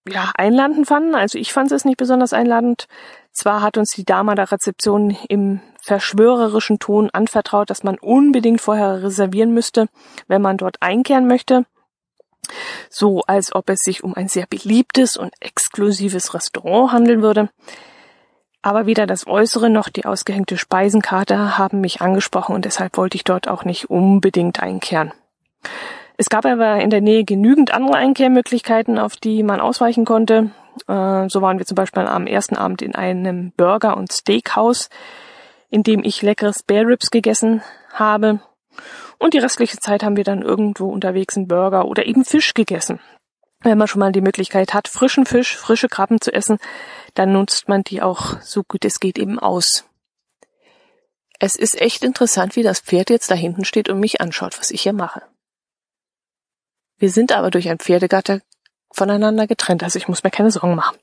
ja, 0.07 0.31
einladend 0.35 0.87
fanden. 0.87 1.15
Also 1.15 1.37
ich 1.37 1.53
fand 1.53 1.71
es 1.71 1.85
nicht 1.85 1.97
besonders 1.97 2.33
einladend. 2.33 2.87
Zwar 3.31 3.61
hat 3.61 3.77
uns 3.77 3.91
die 3.91 4.05
Dame 4.05 4.35
der 4.35 4.51
Rezeption 4.51 5.15
im 5.29 5.61
verschwörerischen 5.81 6.79
Ton 6.79 7.09
anvertraut, 7.11 7.69
dass 7.69 7.83
man 7.83 7.97
unbedingt 7.99 8.61
vorher 8.61 9.03
reservieren 9.03 9.53
müsste, 9.53 9.87
wenn 10.27 10.41
man 10.41 10.57
dort 10.57 10.81
einkehren 10.81 11.27
möchte 11.27 11.65
so 12.89 13.21
als 13.21 13.53
ob 13.53 13.69
es 13.69 13.79
sich 13.79 14.03
um 14.03 14.15
ein 14.15 14.27
sehr 14.27 14.45
beliebtes 14.47 15.17
und 15.17 15.33
exklusives 15.39 16.33
Restaurant 16.33 16.91
handeln 16.91 17.21
würde. 17.21 17.49
Aber 18.61 18.85
weder 18.85 19.07
das 19.07 19.27
Äußere 19.27 19.69
noch 19.69 19.89
die 19.89 20.05
ausgehängte 20.05 20.57
Speisenkarte 20.57 21.57
haben 21.57 21.79
mich 21.79 22.01
angesprochen 22.01 22.55
und 22.55 22.65
deshalb 22.65 22.97
wollte 22.97 23.15
ich 23.15 23.23
dort 23.23 23.47
auch 23.47 23.63
nicht 23.63 23.89
unbedingt 23.89 24.61
einkehren. 24.61 25.13
Es 26.17 26.29
gab 26.29 26.45
aber 26.45 26.81
in 26.81 26.89
der 26.89 27.01
Nähe 27.01 27.23
genügend 27.23 27.71
andere 27.71 27.95
Einkehrmöglichkeiten, 27.95 28.97
auf 28.97 29.15
die 29.15 29.43
man 29.43 29.61
ausweichen 29.61 30.03
konnte. 30.03 30.49
Äh, 30.87 31.29
so 31.29 31.41
waren 31.41 31.59
wir 31.59 31.65
zum 31.65 31.75
Beispiel 31.75 32.03
am 32.07 32.25
ersten 32.25 32.57
Abend 32.57 32.81
in 32.81 32.95
einem 32.95 33.51
Burger- 33.55 33.95
und 33.95 34.11
Steakhouse, 34.11 34.89
in 35.69 35.83
dem 35.83 36.03
ich 36.03 36.23
leckeres 36.23 36.63
Bear 36.63 36.87
Ribs 36.87 37.11
gegessen 37.11 37.61
habe. 37.93 38.39
Und 39.19 39.33
die 39.33 39.39
restliche 39.39 39.77
Zeit 39.77 40.03
haben 40.03 40.17
wir 40.17 40.23
dann 40.23 40.41
irgendwo 40.41 40.89
unterwegs 40.89 41.35
einen 41.35 41.47
Burger 41.47 41.85
oder 41.85 42.05
eben 42.05 42.25
Fisch 42.25 42.53
gegessen. 42.53 42.99
Wenn 43.61 43.77
man 43.77 43.87
schon 43.87 43.99
mal 43.99 44.11
die 44.11 44.21
Möglichkeit 44.21 44.73
hat, 44.73 44.87
frischen 44.87 45.25
Fisch, 45.25 45.57
frische 45.57 45.87
Krabben 45.87 46.21
zu 46.21 46.31
essen, 46.31 46.59
dann 47.15 47.33
nutzt 47.33 47.67
man 47.67 47.83
die 47.83 48.01
auch 48.01 48.39
so 48.41 48.63
gut 48.63 48.85
es 48.85 48.99
geht 48.99 49.17
eben 49.17 49.39
aus. 49.39 49.85
Es 51.39 51.55
ist 51.55 51.79
echt 51.79 52.03
interessant, 52.03 52.55
wie 52.55 52.63
das 52.63 52.79
Pferd 52.79 53.09
jetzt 53.09 53.29
da 53.31 53.35
hinten 53.35 53.65
steht 53.65 53.89
und 53.89 53.99
mich 53.99 54.21
anschaut, 54.21 54.59
was 54.59 54.71
ich 54.71 54.81
hier 54.81 54.93
mache. 54.93 55.21
Wir 56.97 57.09
sind 57.11 57.31
aber 57.31 57.51
durch 57.51 57.69
ein 57.69 57.79
Pferdegatter 57.79 58.41
voneinander 58.91 59.45
getrennt, 59.47 59.83
also 59.83 59.97
ich 59.97 60.07
muss 60.07 60.23
mir 60.23 60.31
keine 60.31 60.51
Sorgen 60.51 60.75
machen. 60.75 60.97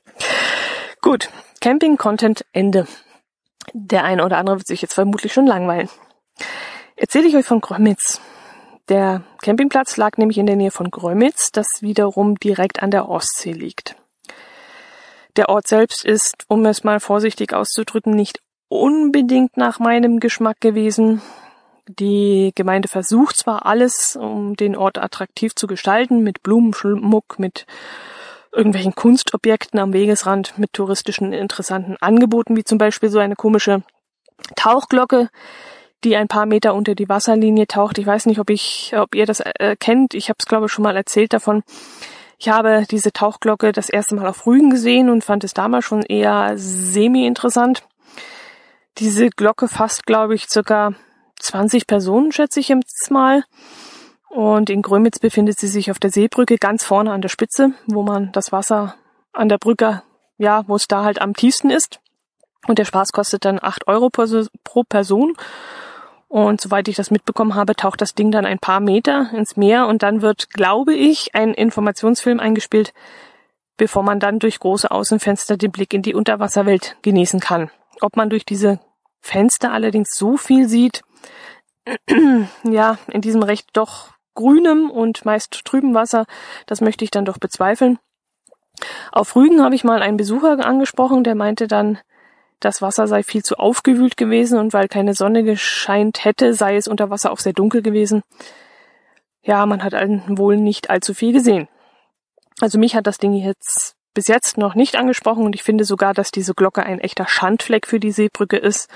Gut, 1.01 1.29
Camping-Content 1.61 2.45
Ende. 2.51 2.87
Der 3.73 4.03
eine 4.03 4.25
oder 4.25 4.37
andere 4.37 4.57
wird 4.57 4.67
sich 4.67 4.81
jetzt 4.81 4.93
vermutlich 4.93 5.33
schon 5.33 5.47
langweilen 5.47 5.89
erzähle 6.95 7.27
ich 7.27 7.35
euch 7.35 7.45
von 7.45 7.61
Grömitz. 7.61 8.21
Der 8.89 9.23
Campingplatz 9.41 9.97
lag 9.97 10.17
nämlich 10.17 10.37
in 10.37 10.45
der 10.45 10.55
Nähe 10.55 10.71
von 10.71 10.91
Grömitz, 10.91 11.51
das 11.51 11.67
wiederum 11.81 12.35
direkt 12.35 12.83
an 12.83 12.91
der 12.91 13.09
Ostsee 13.09 13.51
liegt. 13.51 13.95
Der 15.35 15.49
Ort 15.49 15.67
selbst 15.67 16.05
ist, 16.05 16.45
um 16.47 16.65
es 16.65 16.83
mal 16.83 16.99
vorsichtig 16.99 17.53
auszudrücken, 17.53 18.13
nicht 18.13 18.41
unbedingt 18.67 19.57
nach 19.57 19.79
meinem 19.79 20.19
Geschmack 20.19 20.61
gewesen. 20.61 21.21
Die 21.87 22.51
Gemeinde 22.55 22.87
versucht 22.87 23.37
zwar 23.37 23.65
alles, 23.65 24.15
um 24.15 24.55
den 24.55 24.75
Ort 24.75 24.97
attraktiv 24.97 25.53
zu 25.55 25.67
gestalten, 25.67 26.23
mit 26.23 26.41
Blumenschmuck, 26.41 27.37
mit 27.37 27.65
irgendwelchen 28.53 28.95
Kunstobjekten 28.95 29.79
am 29.79 29.93
Wegesrand, 29.93 30.57
mit 30.57 30.73
touristischen 30.73 31.33
interessanten 31.33 31.97
Angeboten, 31.99 32.55
wie 32.55 32.63
zum 32.63 32.77
Beispiel 32.77 33.09
so 33.09 33.19
eine 33.19 33.35
komische 33.35 33.83
Tauchglocke, 34.55 35.29
die 36.05 36.15
ein 36.15 36.27
paar 36.27 36.45
Meter 36.45 36.73
unter 36.73 36.95
die 36.95 37.09
Wasserlinie 37.09 37.67
taucht. 37.67 37.97
Ich 37.97 38.05
weiß 38.05 38.27
nicht, 38.27 38.39
ob 38.39 38.49
ich, 38.49 38.93
ob 38.95 39.15
ihr 39.15 39.25
das 39.25 39.41
äh, 39.41 39.75
kennt. 39.77 40.13
Ich 40.13 40.29
habe 40.29 40.37
es 40.39 40.45
glaube 40.45 40.67
ich 40.67 40.71
schon 40.71 40.83
mal 40.83 40.95
erzählt 40.95 41.33
davon. 41.33 41.63
Ich 42.37 42.49
habe 42.49 42.85
diese 42.89 43.11
Tauchglocke 43.11 43.71
das 43.71 43.89
erste 43.89 44.15
Mal 44.15 44.27
auf 44.27 44.45
Rügen 44.45 44.69
gesehen 44.69 45.09
und 45.09 45.23
fand 45.23 45.43
es 45.43 45.53
damals 45.53 45.85
schon 45.85 46.03
eher 46.03 46.53
semi-interessant. 46.55 47.87
Diese 48.97 49.29
Glocke 49.29 49.67
fasst, 49.67 50.05
glaube 50.05 50.35
ich, 50.35 50.47
circa 50.47 50.93
20 51.39 51.87
Personen, 51.87 52.31
schätze 52.31 52.59
ich 52.59 52.69
jetzt 52.69 53.11
mal. 53.11 53.43
Und 54.29 54.69
in 54.69 54.81
Grömitz 54.81 55.19
befindet 55.19 55.59
sie 55.59 55.67
sich 55.67 55.91
auf 55.91 55.99
der 55.99 56.11
Seebrücke 56.11 56.57
ganz 56.57 56.83
vorne 56.83 57.11
an 57.11 57.21
der 57.21 57.29
Spitze, 57.29 57.73
wo 57.87 58.03
man 58.03 58.31
das 58.31 58.51
Wasser 58.51 58.95
an 59.31 59.49
der 59.49 59.57
Brücke, 59.57 60.03
ja, 60.37 60.67
wo 60.67 60.75
es 60.75 60.87
da 60.87 61.03
halt 61.03 61.21
am 61.21 61.33
tiefsten 61.33 61.69
ist. 61.69 61.99
Und 62.67 62.79
der 62.79 62.85
Spaß 62.85 63.11
kostet 63.11 63.45
dann 63.45 63.59
acht 63.61 63.87
Euro 63.87 64.09
pro 64.09 64.83
Person. 64.83 65.33
Und 66.35 66.59
soweit 66.59 66.89
ich 66.89 66.97
das 66.97 67.11
mitbekommen 67.11 67.55
habe, 67.55 67.77
taucht 67.77 68.01
das 68.01 68.13
Ding 68.13 68.29
dann 68.29 68.45
ein 68.45 68.59
paar 68.59 68.81
Meter 68.81 69.29
ins 69.33 69.55
Meer 69.55 69.87
und 69.87 70.03
dann 70.03 70.21
wird, 70.21 70.49
glaube 70.49 70.93
ich, 70.93 71.33
ein 71.33 71.53
Informationsfilm 71.53 72.41
eingespielt, 72.41 72.93
bevor 73.77 74.03
man 74.03 74.19
dann 74.19 74.39
durch 74.39 74.59
große 74.59 74.91
Außenfenster 74.91 75.55
den 75.55 75.71
Blick 75.71 75.93
in 75.93 76.01
die 76.01 76.13
Unterwasserwelt 76.13 76.97
genießen 77.03 77.39
kann. 77.39 77.71
Ob 78.01 78.17
man 78.17 78.29
durch 78.29 78.43
diese 78.43 78.81
Fenster 79.21 79.71
allerdings 79.71 80.09
so 80.13 80.35
viel 80.35 80.67
sieht, 80.67 81.03
ja, 82.63 82.97
in 83.07 83.21
diesem 83.21 83.41
recht 83.41 83.69
doch 83.71 84.09
grünem 84.33 84.91
und 84.91 85.23
meist 85.23 85.63
trüben 85.63 85.93
Wasser, 85.93 86.25
das 86.65 86.81
möchte 86.81 87.05
ich 87.05 87.11
dann 87.11 87.23
doch 87.23 87.37
bezweifeln. 87.37 87.97
Auf 89.13 89.37
Rügen 89.37 89.63
habe 89.63 89.75
ich 89.75 89.85
mal 89.85 90.01
einen 90.01 90.17
Besucher 90.17 90.65
angesprochen, 90.65 91.23
der 91.23 91.35
meinte 91.35 91.69
dann, 91.69 91.97
das 92.65 92.81
Wasser 92.81 93.07
sei 93.07 93.23
viel 93.23 93.43
zu 93.43 93.57
aufgewühlt 93.57 94.17
gewesen 94.17 94.59
und 94.59 94.73
weil 94.73 94.87
keine 94.87 95.13
Sonne 95.13 95.43
gescheint 95.43 96.25
hätte, 96.25 96.53
sei 96.53 96.75
es 96.75 96.87
unter 96.87 97.09
Wasser 97.09 97.31
auch 97.31 97.39
sehr 97.39 97.53
dunkel 97.53 97.81
gewesen. 97.81 98.23
Ja, 99.43 99.65
man 99.65 99.83
hat 99.83 99.93
wohl 99.93 100.57
nicht 100.57 100.89
allzu 100.89 101.13
viel 101.13 101.31
gesehen. 101.31 101.67
Also 102.59 102.79
mich 102.79 102.95
hat 102.95 103.05
das 103.05 103.19
Ding 103.19 103.33
jetzt 103.33 103.95
bis 104.15 104.27
jetzt 104.27 104.57
noch 104.57 104.75
nicht 104.75 104.95
angesprochen 104.95 105.45
und 105.45 105.53
ich 105.53 105.61
finde 105.61 105.83
sogar, 105.83 106.13
dass 106.13 106.31
diese 106.31 106.55
Glocke 106.55 106.83
ein 106.83 106.99
echter 106.99 107.27
Schandfleck 107.27 107.85
für 107.85 107.99
die 107.99 108.11
Seebrücke 108.11 108.57
ist. 108.57 108.89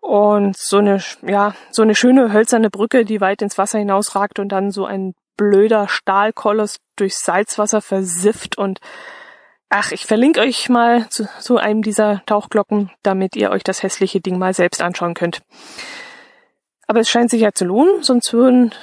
Und 0.00 0.56
so 0.56 0.78
eine, 0.78 1.00
ja, 1.22 1.54
so 1.70 1.82
eine 1.82 1.94
schöne 1.94 2.32
hölzerne 2.32 2.70
Brücke, 2.70 3.04
die 3.04 3.20
weit 3.20 3.42
ins 3.42 3.56
Wasser 3.56 3.78
hinausragt 3.78 4.40
und 4.40 4.48
dann 4.48 4.72
so 4.72 4.84
ein 4.84 5.14
blöder 5.36 5.86
Stahlkoloss 5.86 6.78
durch 6.96 7.14
Salzwasser 7.16 7.80
versifft 7.80 8.58
und 8.58 8.80
Ach, 9.74 9.90
ich 9.90 10.04
verlinke 10.04 10.40
euch 10.40 10.68
mal 10.68 11.08
zu, 11.08 11.26
zu 11.40 11.56
einem 11.56 11.80
dieser 11.80 12.22
Tauchglocken, 12.26 12.90
damit 13.02 13.36
ihr 13.36 13.50
euch 13.50 13.64
das 13.64 13.82
hässliche 13.82 14.20
Ding 14.20 14.36
mal 14.36 14.52
selbst 14.52 14.82
anschauen 14.82 15.14
könnt. 15.14 15.40
Aber 16.86 17.00
es 17.00 17.08
scheint 17.08 17.30
sich 17.30 17.40
ja 17.40 17.52
zu 17.52 17.64
lohnen, 17.64 18.02
sonst 18.02 18.34
würden 18.34 18.74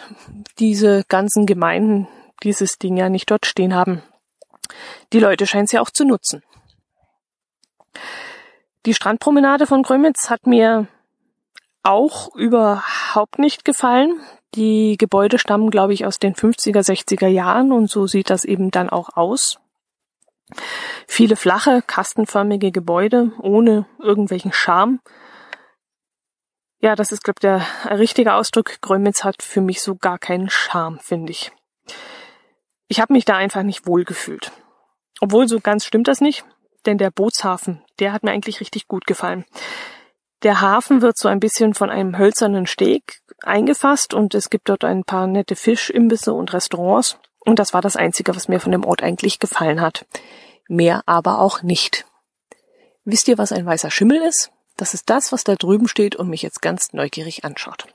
diese 0.58 1.04
ganzen 1.08 1.46
Gemeinden 1.46 2.08
dieses 2.42 2.80
Ding 2.80 2.98
ja 2.98 3.08
nicht 3.08 3.30
dort 3.30 3.46
stehen 3.46 3.76
haben. 3.76 4.02
Die 5.14 5.20
Leute 5.20 5.46
scheinen 5.46 5.66
es 5.66 5.74
ja 5.74 5.82
auch 5.82 5.92
zu 5.92 6.06
nutzen. 6.06 6.42
Die 8.88 8.96
Strandpromenade 8.96 9.68
von 9.68 9.84
Grömitz 9.84 10.32
hat 10.32 10.48
mir 10.48 10.88
auch 11.84 12.34
überhaupt 12.34 13.38
nicht 13.38 13.64
gefallen. 13.64 14.20
Die 14.56 14.98
Gebäude 14.98 15.38
stammen, 15.38 15.70
glaube 15.70 15.94
ich, 15.94 16.08
aus 16.08 16.18
den 16.18 16.34
50er, 16.34 16.82
60er 16.82 17.28
Jahren 17.28 17.74
und 17.74 17.92
so 17.92 18.08
sieht 18.08 18.32
das 18.32 18.44
eben 18.44 18.72
dann 18.72 18.90
auch 18.90 19.10
aus. 19.16 19.60
Viele 21.08 21.36
flache, 21.36 21.82
kastenförmige 21.86 22.72
Gebäude 22.72 23.32
ohne 23.40 23.86
irgendwelchen 24.00 24.54
Charme. 24.54 25.00
Ja, 26.82 26.96
das 26.96 27.12
ist, 27.12 27.24
glaube 27.24 27.38
ich, 27.40 27.42
der 27.42 27.98
richtige 27.98 28.34
Ausdruck. 28.34 28.80
Grömitz 28.82 29.24
hat 29.24 29.44
für 29.44 29.62
mich 29.62 29.82
so 29.82 29.96
gar 29.96 30.18
keinen 30.18 30.50
Charme, 30.50 31.00
finde 31.00 31.32
ich. 31.32 31.52
Ich 32.88 33.00
habe 33.00 33.14
mich 33.14 33.26
da 33.26 33.36
einfach 33.36 33.64
nicht 33.64 33.86
wohl 33.86 34.06
gefühlt. 34.06 34.52
Obwohl, 35.20 35.48
so 35.48 35.60
ganz 35.60 35.86
stimmt 35.86 36.08
das 36.08 36.22
nicht, 36.22 36.46
denn 36.86 36.98
der 36.98 37.12
Bootshafen, 37.12 37.84
der 38.00 38.14
hat 38.14 38.24
mir 38.24 38.32
eigentlich 38.32 38.62
richtig 38.62 38.88
gut 38.88 39.06
gefallen. 39.06 39.46
Der 40.44 40.62
Hafen 40.62 41.02
wird 41.02 41.18
so 41.18 41.28
ein 41.28 41.42
bisschen 41.42 41.74
von 41.74 41.90
einem 41.90 42.18
hölzernen 42.18 42.66
Steg 42.66 43.20
eingefasst 43.44 44.14
und 44.14 44.34
es 44.34 44.50
gibt 44.50 44.70
dort 44.70 44.86
ein 44.86 45.04
paar 45.04 45.28
nette 45.28 45.58
Fischimbisse 45.58 46.34
und 46.34 46.54
Restaurants. 46.54 47.20
Und 47.40 47.60
das 47.60 47.74
war 47.74 47.82
das 47.82 47.96
Einzige, 47.96 48.36
was 48.36 48.48
mir 48.48 48.60
von 48.60 48.72
dem 48.72 48.86
Ort 48.86 49.02
eigentlich 49.02 49.40
gefallen 49.40 49.82
hat. 49.82 50.06
Mehr 50.68 51.02
aber 51.06 51.40
auch 51.40 51.64
nicht. 51.64 52.06
Wisst 53.06 53.28
ihr, 53.28 53.38
was 53.38 53.52
ein 53.52 53.66
weißer 53.66 53.92
Schimmel 53.92 54.22
ist? 54.22 54.52
Das 54.78 54.94
ist 54.94 55.10
das, 55.10 55.32
was 55.32 55.44
da 55.44 55.56
drüben 55.56 55.88
steht 55.88 56.16
und 56.16 56.30
mich 56.30 56.42
jetzt 56.42 56.62
ganz 56.62 56.94
neugierig 56.94 57.44
anschaut. 57.44 57.88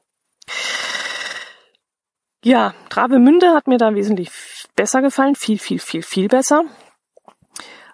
Ja, 2.43 2.75
Travemünde 2.91 3.55
hat 3.55 3.67
mir 3.67 3.79
da 3.79 3.95
wesentlich 3.95 4.31
besser 4.77 5.01
gefallen. 5.01 5.35
Viel, 5.35 5.59
viel, 5.59 5.79
viel, 5.79 6.03
viel 6.03 6.29
besser. 6.29 6.65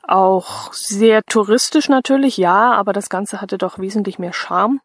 Auch 0.03 0.73
sehr 0.73 1.23
touristisch 1.23 1.89
natürlich, 1.89 2.37
ja, 2.37 2.73
aber 2.73 2.93
das 2.93 3.09
Ganze 3.11 3.41
hatte 3.41 3.59
doch 3.59 3.79
wesentlich 3.79 4.19
mehr 4.19 4.33
Charme. 4.33 4.81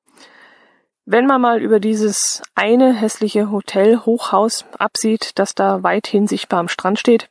Wenn 1.07 1.27
man 1.27 1.39
mal 1.39 1.61
über 1.61 1.79
dieses 1.79 2.41
eine 2.55 2.91
hässliche 2.91 3.51
Hotel 3.51 3.99
Hochhaus 3.99 4.65
absieht, 4.79 5.37
das 5.37 5.53
da 5.53 5.83
weithin 5.83 6.25
sichtbar 6.25 6.59
am 6.59 6.67
Strand 6.67 6.97
steht, 6.97 7.29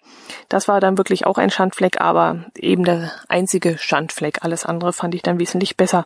das 0.49 0.69
war 0.69 0.79
dann 0.79 0.97
wirklich 0.97 1.27
auch 1.27 1.39
ein 1.39 1.51
Schandfleck, 1.51 2.01
aber 2.01 2.45
eben 2.57 2.85
der 2.85 3.11
einzige 3.29 3.77
Schandfleck. 3.77 4.45
Alles 4.45 4.65
andere 4.65 4.93
fand 4.93 5.17
ich 5.17 5.23
dann 5.23 5.41
wesentlich 5.41 5.77
besser. 5.77 6.05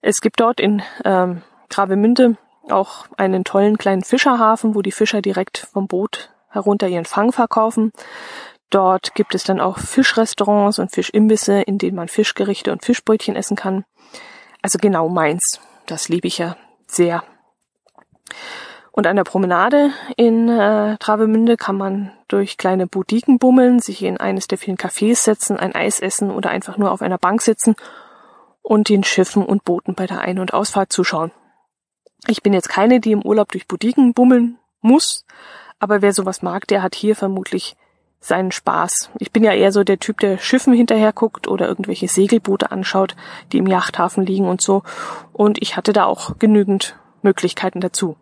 Es 0.00 0.20
gibt 0.20 0.40
dort 0.40 0.58
in 0.58 0.82
ähm, 1.04 1.42
Gravemünde 1.70 2.38
auch 2.68 3.06
einen 3.16 3.44
tollen 3.44 3.78
kleinen 3.78 4.02
Fischerhafen, 4.02 4.74
wo 4.74 4.82
die 4.82 4.92
Fischer 4.92 5.22
direkt 5.22 5.68
vom 5.72 5.86
Boot 5.86 6.30
herunter 6.48 6.88
ihren 6.88 7.04
Fang 7.04 7.30
verkaufen. 7.30 7.92
Dort 8.70 9.14
gibt 9.14 9.36
es 9.36 9.44
dann 9.44 9.60
auch 9.60 9.78
Fischrestaurants 9.78 10.80
und 10.80 10.90
Fischimbisse, 10.90 11.62
in 11.62 11.78
denen 11.78 11.96
man 11.96 12.08
Fischgerichte 12.08 12.72
und 12.72 12.84
Fischbrötchen 12.84 13.36
essen 13.36 13.56
kann. 13.56 13.84
Also 14.60 14.78
genau 14.80 15.08
meins. 15.08 15.60
Das 15.86 16.08
liebe 16.08 16.26
ich 16.26 16.38
ja 16.38 16.56
sehr. 16.86 17.22
Und 18.92 19.08
an 19.08 19.16
der 19.16 19.24
Promenade 19.24 19.90
in 20.16 20.48
äh, 20.48 20.96
Travemünde 20.98 21.56
kann 21.56 21.76
man 21.76 22.12
durch 22.28 22.56
kleine 22.56 22.86
Boutiquen 22.86 23.38
bummeln, 23.38 23.80
sich 23.80 24.02
in 24.02 24.18
eines 24.18 24.46
der 24.46 24.56
vielen 24.56 24.76
Cafés 24.76 25.16
setzen, 25.16 25.56
ein 25.56 25.74
Eis 25.74 25.98
essen 25.98 26.30
oder 26.30 26.50
einfach 26.50 26.78
nur 26.78 26.92
auf 26.92 27.02
einer 27.02 27.18
Bank 27.18 27.42
sitzen 27.42 27.74
und 28.62 28.88
den 28.88 29.02
Schiffen 29.02 29.44
und 29.44 29.64
Booten 29.64 29.94
bei 29.94 30.06
der 30.06 30.20
Ein- 30.20 30.38
und 30.38 30.54
Ausfahrt 30.54 30.92
zuschauen. 30.92 31.32
Ich 32.28 32.42
bin 32.42 32.52
jetzt 32.52 32.68
keine, 32.68 33.00
die 33.00 33.12
im 33.12 33.22
Urlaub 33.22 33.50
durch 33.50 33.66
Boutiquen 33.66 34.14
bummeln 34.14 34.58
muss, 34.80 35.26
aber 35.80 36.00
wer 36.00 36.12
sowas 36.12 36.40
mag, 36.40 36.66
der 36.68 36.82
hat 36.82 36.94
hier 36.94 37.16
vermutlich 37.16 37.76
seinen 38.24 38.52
Spaß. 38.52 39.10
Ich 39.18 39.32
bin 39.32 39.44
ja 39.44 39.52
eher 39.52 39.70
so 39.70 39.84
der 39.84 39.98
Typ, 39.98 40.18
der 40.18 40.38
Schiffen 40.38 40.72
hinterher 40.72 41.12
guckt 41.12 41.46
oder 41.46 41.68
irgendwelche 41.68 42.08
Segelboote 42.08 42.72
anschaut, 42.72 43.16
die 43.52 43.58
im 43.58 43.66
Yachthafen 43.66 44.24
liegen 44.24 44.48
und 44.48 44.62
so. 44.62 44.82
Und 45.32 45.60
ich 45.60 45.76
hatte 45.76 45.92
da 45.92 46.04
auch 46.06 46.38
genügend 46.38 46.96
Möglichkeiten 47.22 47.80
dazu. 47.80 48.16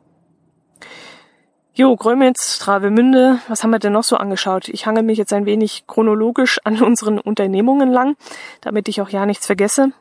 Jo, 1.75 1.97
Grömitz, 1.97 2.59
Travemünde, 2.59 3.39
was 3.49 3.63
haben 3.63 3.71
wir 3.71 3.79
denn 3.79 3.93
noch 3.93 4.05
so 4.05 4.17
angeschaut? 4.17 4.69
Ich 4.69 4.87
hange 4.87 5.03
mich 5.03 5.19
jetzt 5.19 5.33
ein 5.33 5.47
wenig 5.47 5.87
chronologisch 5.87 6.59
an 6.65 6.83
unseren 6.83 7.19
Unternehmungen 7.19 7.91
lang, 7.91 8.17
damit 8.61 8.89
ich 8.89 9.01
auch 9.01 9.09
ja 9.09 9.25
nichts 9.25 9.47
vergesse. 9.47 9.93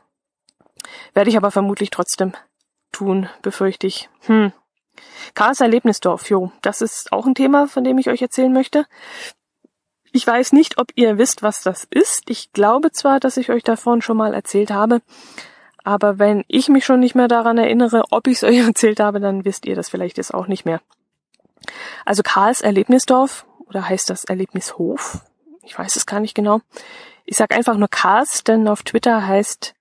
Werde 1.14 1.30
ich 1.30 1.36
aber 1.36 1.50
vermutlich 1.50 1.90
trotzdem 1.90 2.32
tun, 2.90 3.28
befürchte 3.40 3.86
ich. 3.86 4.10
Hm. 4.26 4.52
Karls 5.34 5.60
Erlebnisdorf, 5.60 6.28
jo, 6.28 6.52
das 6.60 6.82
ist 6.82 7.12
auch 7.12 7.24
ein 7.24 7.34
Thema, 7.34 7.68
von 7.68 7.84
dem 7.84 7.98
ich 7.98 8.10
euch 8.10 8.20
erzählen 8.20 8.52
möchte. 8.52 8.84
Ich 10.12 10.26
weiß 10.26 10.52
nicht, 10.52 10.78
ob 10.78 10.92
ihr 10.94 11.16
wisst, 11.16 11.42
was 11.42 11.62
das 11.62 11.86
ist. 11.88 12.24
Ich 12.28 12.52
glaube 12.52 12.92
zwar, 12.92 13.18
dass 13.18 13.38
ich 13.38 13.50
euch 13.50 13.62
davon 13.62 14.02
schon 14.02 14.18
mal 14.18 14.34
erzählt 14.34 14.70
habe, 14.70 15.00
aber 15.84 16.18
wenn 16.18 16.44
ich 16.48 16.68
mich 16.68 16.84
schon 16.84 17.00
nicht 17.00 17.14
mehr 17.14 17.28
daran 17.28 17.58
erinnere, 17.58 18.04
ob 18.10 18.26
ich 18.26 18.36
es 18.36 18.44
euch 18.44 18.58
erzählt 18.58 19.00
habe, 19.00 19.20
dann 19.20 19.44
wisst 19.44 19.66
ihr 19.66 19.74
das 19.74 19.88
vielleicht 19.88 20.18
jetzt 20.18 20.34
auch 20.34 20.46
nicht 20.46 20.64
mehr. 20.64 20.80
Also 22.04 22.22
Karls 22.22 22.60
Erlebnisdorf, 22.60 23.46
oder 23.66 23.88
heißt 23.88 24.10
das 24.10 24.24
Erlebnishof? 24.24 25.22
Ich 25.62 25.78
weiß 25.78 25.96
es 25.96 26.06
gar 26.06 26.20
nicht 26.20 26.34
genau. 26.34 26.60
Ich 27.24 27.36
sag 27.36 27.54
einfach 27.54 27.76
nur 27.76 27.88
Karls, 27.88 28.44
denn 28.44 28.68
auf 28.68 28.82
Twitter 28.82 29.26
heißt 29.26 29.74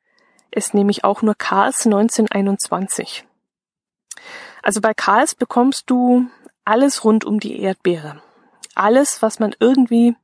es 0.51 0.73
nämlich 0.73 1.03
auch 1.03 1.21
nur 1.21 1.35
Karls 1.35 1.85
1921. 1.85 3.25
Also 4.61 4.79
bei 4.79 4.93
Karls 4.93 5.33
bekommst 5.33 5.89
du 5.89 6.27
alles 6.63 7.03
rund 7.03 7.25
um 7.25 7.39
die 7.39 7.59
Erdbeere. 7.59 8.21
Alles, 8.75 9.21
was 9.21 9.39
man 9.39 9.55
irgendwie 9.59 10.15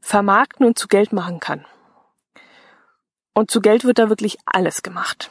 vermarkten 0.00 0.66
und 0.66 0.78
zu 0.78 0.88
Geld 0.88 1.12
machen 1.12 1.40
kann. 1.40 1.66
Und 3.34 3.50
zu 3.50 3.60
Geld 3.60 3.84
wird 3.84 3.98
da 3.98 4.08
wirklich 4.08 4.38
alles 4.44 4.82
gemacht. 4.82 5.30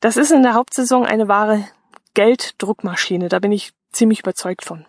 Das 0.00 0.16
ist 0.16 0.30
in 0.30 0.42
der 0.42 0.54
Hauptsaison 0.54 1.04
eine 1.04 1.28
wahre 1.28 1.68
Gelddruckmaschine, 2.14 3.28
da 3.28 3.38
bin 3.38 3.52
ich 3.52 3.72
ziemlich 3.92 4.20
überzeugt 4.20 4.64
von. 4.64 4.86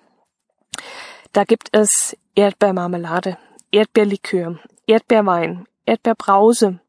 Da 1.33 1.43
gibt 1.43 1.69
es 1.71 2.15
Erdbeermarmelade, 2.35 3.37
Erdbeerlikör, 3.71 4.59
Erdbeerwein, 4.85 5.67
Erdbeerbrause, 5.85 6.79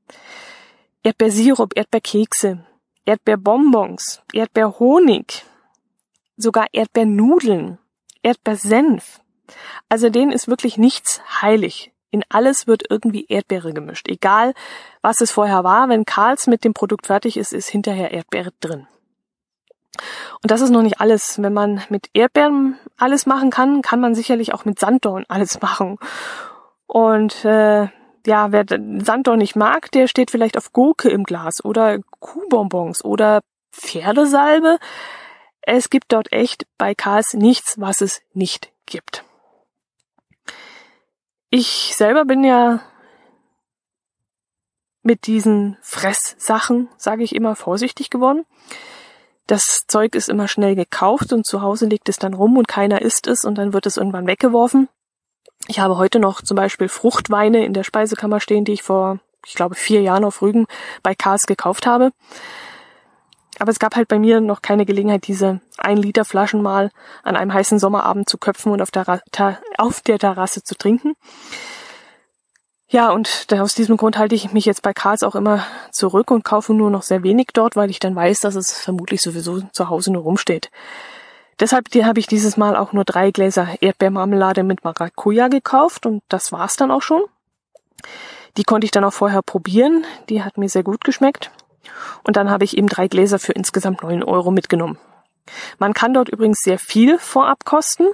Erdbeersirup, 1.02 1.76
Erdbeerkekse, 1.76 2.64
Erdbeerbonbons, 3.04 4.22
Erdbeerhonig, 4.32 5.44
sogar 6.36 6.66
Erdbeernudeln, 6.72 7.78
Erdbeersenf, 8.22 9.20
also 9.88 10.10
denen 10.10 10.32
ist 10.32 10.48
wirklich 10.48 10.78
nichts 10.78 11.20
heilig. 11.42 11.92
In 12.10 12.24
alles 12.30 12.66
wird 12.66 12.84
irgendwie 12.88 13.26
Erdbeere 13.26 13.72
gemischt. 13.72 14.08
Egal, 14.08 14.54
was 15.02 15.20
es 15.20 15.30
vorher 15.30 15.62
war, 15.62 15.88
wenn 15.88 16.06
Karls 16.06 16.46
mit 16.46 16.64
dem 16.64 16.72
Produkt 16.72 17.06
fertig 17.06 17.36
ist, 17.36 17.52
ist 17.52 17.68
hinterher 17.68 18.12
Erdbeere 18.12 18.52
drin. 18.60 18.86
Und 20.42 20.50
das 20.50 20.60
ist 20.60 20.70
noch 20.70 20.82
nicht 20.82 21.00
alles. 21.00 21.42
Wenn 21.42 21.52
man 21.52 21.82
mit 21.90 22.08
Erdbeeren 22.14 22.78
alles 22.96 23.26
machen 23.26 23.50
kann, 23.50 23.82
kann 23.82 24.00
man 24.00 24.14
sicherlich 24.14 24.54
auch 24.54 24.64
mit 24.64 24.78
Sanddorn 24.78 25.24
alles 25.28 25.60
machen. 25.60 25.98
Und 26.86 27.44
äh, 27.44 27.88
ja, 28.26 28.52
wer 28.52 28.64
Sanddorn 28.68 29.38
nicht 29.38 29.56
mag, 29.56 29.90
der 29.92 30.08
steht 30.08 30.30
vielleicht 30.30 30.56
auf 30.56 30.72
Gurke 30.72 31.08
im 31.10 31.24
Glas 31.24 31.64
oder 31.64 31.98
Kuhbonbons 32.20 33.04
oder 33.04 33.40
Pferdesalbe. 33.72 34.78
Es 35.60 35.90
gibt 35.90 36.12
dort 36.12 36.32
echt 36.32 36.66
bei 36.78 36.94
Karls 36.94 37.34
nichts, 37.34 37.74
was 37.78 38.00
es 38.00 38.22
nicht 38.32 38.72
gibt. 38.86 39.24
Ich 41.50 41.94
selber 41.96 42.26
bin 42.26 42.44
ja 42.44 42.80
mit 45.02 45.26
diesen 45.26 45.78
Fresssachen, 45.80 46.88
sage 46.98 47.22
ich 47.22 47.34
immer, 47.34 47.56
vorsichtig 47.56 48.10
geworden. 48.10 48.44
Das 49.46 49.84
Zeug 49.86 50.14
ist 50.14 50.28
immer 50.28 50.46
schnell 50.46 50.74
gekauft 50.74 51.32
und 51.32 51.46
zu 51.46 51.62
Hause 51.62 51.86
liegt 51.86 52.10
es 52.10 52.18
dann 52.18 52.34
rum 52.34 52.58
und 52.58 52.68
keiner 52.68 53.00
isst 53.00 53.26
es 53.26 53.44
und 53.44 53.56
dann 53.56 53.72
wird 53.72 53.86
es 53.86 53.96
irgendwann 53.96 54.26
weggeworfen. 54.26 54.90
Ich 55.68 55.80
habe 55.80 55.96
heute 55.96 56.18
noch 56.18 56.42
zum 56.42 56.56
Beispiel 56.56 56.88
Fruchtweine 56.88 57.64
in 57.64 57.72
der 57.72 57.84
Speisekammer 57.84 58.40
stehen, 58.40 58.66
die 58.66 58.72
ich 58.72 58.82
vor, 58.82 59.20
ich 59.46 59.54
glaube, 59.54 59.74
vier 59.74 60.02
Jahren 60.02 60.26
auf 60.26 60.42
Rügen 60.42 60.66
bei 61.02 61.14
Kars 61.14 61.46
gekauft 61.46 61.86
habe. 61.86 62.12
Aber 63.58 63.70
es 63.70 63.78
gab 63.78 63.96
halt 63.96 64.08
bei 64.08 64.18
mir 64.18 64.40
noch 64.40 64.62
keine 64.62 64.86
Gelegenheit, 64.86 65.26
diese 65.26 65.60
ein 65.76 65.96
Liter 65.96 66.24
Flaschen 66.24 66.62
mal 66.62 66.90
an 67.22 67.36
einem 67.36 67.52
heißen 67.52 67.78
Sommerabend 67.78 68.28
zu 68.28 68.38
köpfen 68.38 68.72
und 68.72 68.82
auf 68.82 68.90
der, 68.90 69.22
auf 69.78 70.00
der 70.00 70.18
Terrasse 70.18 70.62
zu 70.62 70.76
trinken. 70.76 71.14
Ja, 72.90 73.10
und 73.10 73.46
aus 73.52 73.74
diesem 73.74 73.98
Grund 73.98 74.16
halte 74.16 74.34
ich 74.34 74.52
mich 74.52 74.64
jetzt 74.64 74.80
bei 74.80 74.94
Karls 74.94 75.22
auch 75.22 75.34
immer 75.34 75.66
zurück 75.92 76.30
und 76.30 76.42
kaufe 76.42 76.72
nur 76.72 76.90
noch 76.90 77.02
sehr 77.02 77.22
wenig 77.22 77.48
dort, 77.52 77.76
weil 77.76 77.90
ich 77.90 77.98
dann 77.98 78.16
weiß, 78.16 78.40
dass 78.40 78.54
es 78.54 78.72
vermutlich 78.72 79.20
sowieso 79.20 79.60
zu 79.72 79.90
Hause 79.90 80.10
nur 80.10 80.22
rumsteht. 80.22 80.70
Deshalb 81.60 81.88
habe 81.94 82.20
ich 82.20 82.26
dieses 82.28 82.56
Mal 82.56 82.76
auch 82.76 82.92
nur 82.92 83.04
drei 83.04 83.30
Gläser 83.30 83.68
Erdbeermarmelade 83.80 84.62
mit 84.62 84.84
Maracuja 84.84 85.48
gekauft 85.48 86.06
und 86.06 86.22
das 86.28 86.50
war's 86.52 86.76
dann 86.76 86.90
auch 86.90 87.02
schon. 87.02 87.22
Die 88.56 88.62
konnte 88.62 88.86
ich 88.86 88.90
dann 88.90 89.04
auch 89.04 89.12
vorher 89.12 89.42
probieren. 89.42 90.06
Die 90.28 90.42
hat 90.42 90.56
mir 90.56 90.68
sehr 90.68 90.82
gut 90.82 91.04
geschmeckt. 91.04 91.50
Und 92.24 92.36
dann 92.36 92.50
habe 92.50 92.64
ich 92.64 92.76
eben 92.76 92.88
drei 92.88 93.08
Gläser 93.08 93.38
für 93.38 93.52
insgesamt 93.52 94.02
neun 94.02 94.22
Euro 94.22 94.50
mitgenommen. 94.50 94.98
Man 95.78 95.94
kann 95.94 96.14
dort 96.14 96.28
übrigens 96.28 96.60
sehr 96.60 96.78
viel 96.78 97.18
vorab 97.18 97.64
kosten. 97.64 98.06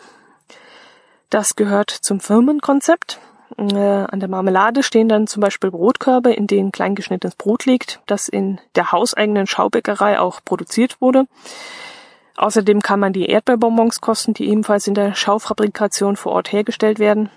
Das 1.31 1.57
gehört 1.57 1.91
zum 1.91 2.21
Firmenkonzept. 2.21 3.19
Äh, 3.59 3.75
an 3.75 4.21
der 4.21 4.29
Marmelade 4.29 4.83
stehen 4.83 5.09
dann 5.09 5.27
zum 5.27 5.41
Beispiel 5.41 5.71
Brotkörbe, 5.71 6.33
in 6.33 6.47
denen 6.47 6.73
klein 6.73 6.95
geschnittenes 6.95 7.37
Brot 7.37 7.67
liegt, 7.67 8.01
das 8.07 8.29
in 8.29 8.61
der 8.75 8.93
hauseigenen 8.93 9.47
Schaubäckerei 9.47 10.19
auch 10.19 10.41
produziert 10.45 11.01
wurde. 11.01 11.27
Außerdem 12.37 12.81
kann 12.81 12.99
man 12.99 13.13
die 13.13 13.27
Erdbeerbonbons 13.27 14.01
kosten, 14.01 14.35
die 14.35 14.49
ebenfalls 14.49 14.89
in 14.89 14.95
der 14.95 15.15
Schaufabrikation 15.15 16.17
vor 16.17 16.33
Ort 16.33 16.53
hergestellt 16.53 16.99
werden. 16.99 17.31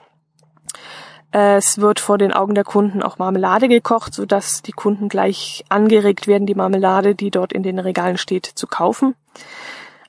Es 1.39 1.77
wird 1.77 1.99
vor 1.99 2.17
den 2.17 2.33
Augen 2.33 2.55
der 2.55 2.63
Kunden 2.63 3.03
auch 3.03 3.19
Marmelade 3.19 3.67
gekocht, 3.67 4.15
sodass 4.15 4.63
die 4.63 4.71
Kunden 4.71 5.07
gleich 5.07 5.63
angeregt 5.69 6.25
werden, 6.25 6.47
die 6.47 6.55
Marmelade, 6.55 7.13
die 7.13 7.29
dort 7.29 7.53
in 7.53 7.61
den 7.61 7.77
Regalen 7.77 8.17
steht, 8.17 8.47
zu 8.47 8.65
kaufen. 8.65 9.13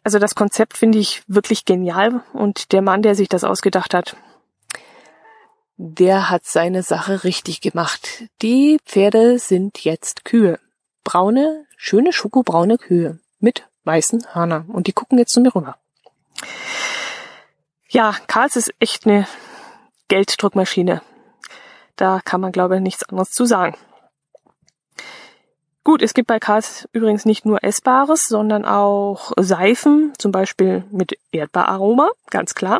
Also 0.03 0.19
das 0.19 0.35
Konzept 0.35 0.79
finde 0.79 0.97
ich 0.97 1.23
wirklich 1.27 1.67
genial 1.67 2.23
und 2.33 2.73
der 2.73 2.81
Mann, 2.81 3.03
der 3.03 3.14
sich 3.14 3.29
das 3.29 3.45
ausgedacht 3.45 3.93
hat, 3.93 4.17
der 5.77 6.31
hat 6.31 6.47
seine 6.47 6.83
Sache 6.83 7.25
richtig 7.25 7.61
gemacht. 7.61 8.25
Die 8.41 8.79
Pferde 8.87 9.38
sind 9.38 9.85
jetzt 9.85 10.25
Kühe. 10.25 10.59
Braune, 11.05 11.67
schöne 11.77 12.14
schokobraune 12.14 12.79
Kühe 12.79 13.19
mit 13.38 13.69
weißen 13.85 14.29
Hörner 14.33 14.64
und 14.69 14.87
die 14.87 14.95
gucken 14.95 15.19
jetzt 15.19 15.35
zu 15.35 15.43
mir 15.43 15.55
rüber. 15.55 15.77
Ja, 17.91 18.17
Karls 18.29 18.57
ist 18.57 18.73
echt 18.81 19.07
eine 19.07 19.27
Gelddruckmaschine. 20.09 21.03
Da 21.99 22.21
kann 22.25 22.41
man, 22.41 22.53
glaube 22.53 22.77
ich, 22.77 22.81
nichts 22.81 23.07
anderes 23.09 23.33
zu 23.33 23.45
sagen. 23.45 23.77
Gut, 25.83 26.01
es 26.01 26.15
gibt 26.15 26.29
bei 26.29 26.39
Karls 26.39 26.89
übrigens 26.93 27.25
nicht 27.25 27.45
nur 27.45 27.65
Essbares, 27.65 28.27
sondern 28.27 28.65
auch 28.65 29.33
Seifen, 29.37 30.13
zum 30.19 30.31
Beispiel 30.31 30.85
mit 30.91 31.19
Erdbeeraroma, 31.33 32.11
ganz 32.31 32.55
klar. 32.55 32.79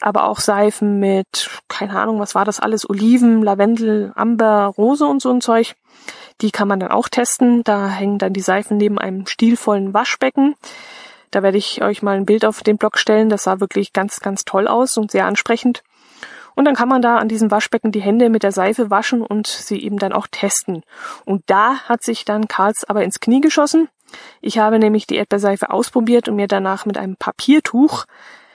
Aber 0.00 0.24
auch 0.24 0.40
Seifen 0.40 0.98
mit, 0.98 1.50
keine 1.68 1.98
Ahnung, 1.98 2.18
was 2.18 2.34
war 2.34 2.44
das 2.44 2.58
alles, 2.58 2.88
Oliven, 2.88 3.42
Lavendel, 3.42 4.12
Amber, 4.16 4.72
Rose 4.76 5.06
und 5.06 5.22
so 5.22 5.30
ein 5.30 5.40
Zeug. 5.40 5.76
Die 6.40 6.50
kann 6.50 6.68
man 6.68 6.80
dann 6.80 6.90
auch 6.90 7.08
testen. 7.08 7.62
Da 7.64 7.88
hängen 7.88 8.18
dann 8.18 8.32
die 8.32 8.40
Seifen 8.40 8.76
neben 8.76 8.98
einem 8.98 9.26
stilvollen 9.26 9.94
Waschbecken. 9.94 10.54
Da 11.30 11.42
werde 11.42 11.58
ich 11.58 11.82
euch 11.82 12.02
mal 12.02 12.16
ein 12.16 12.26
Bild 12.26 12.44
auf 12.44 12.62
den 12.62 12.76
Blog 12.76 12.98
stellen. 12.98 13.28
Das 13.28 13.44
sah 13.44 13.60
wirklich 13.60 13.92
ganz, 13.92 14.20
ganz 14.20 14.44
toll 14.44 14.68
aus 14.68 14.96
und 14.96 15.10
sehr 15.10 15.26
ansprechend. 15.26 15.82
Und 16.56 16.64
dann 16.64 16.74
kann 16.74 16.88
man 16.88 17.02
da 17.02 17.18
an 17.18 17.28
diesem 17.28 17.50
Waschbecken 17.50 17.92
die 17.92 18.00
Hände 18.00 18.30
mit 18.30 18.42
der 18.42 18.50
Seife 18.50 18.90
waschen 18.90 19.22
und 19.22 19.46
sie 19.46 19.80
eben 19.80 19.98
dann 19.98 20.14
auch 20.14 20.26
testen. 20.26 20.82
Und 21.26 21.42
da 21.46 21.80
hat 21.80 22.02
sich 22.02 22.24
dann 22.24 22.48
Karls 22.48 22.82
aber 22.88 23.04
ins 23.04 23.20
Knie 23.20 23.42
geschossen. 23.42 23.88
Ich 24.40 24.58
habe 24.58 24.78
nämlich 24.78 25.06
die 25.06 25.16
Erdbeerseife 25.16 25.70
ausprobiert 25.70 26.28
und 26.28 26.36
mir 26.36 26.48
danach 26.48 26.86
mit 26.86 26.96
einem 26.96 27.16
Papiertuch, 27.16 28.06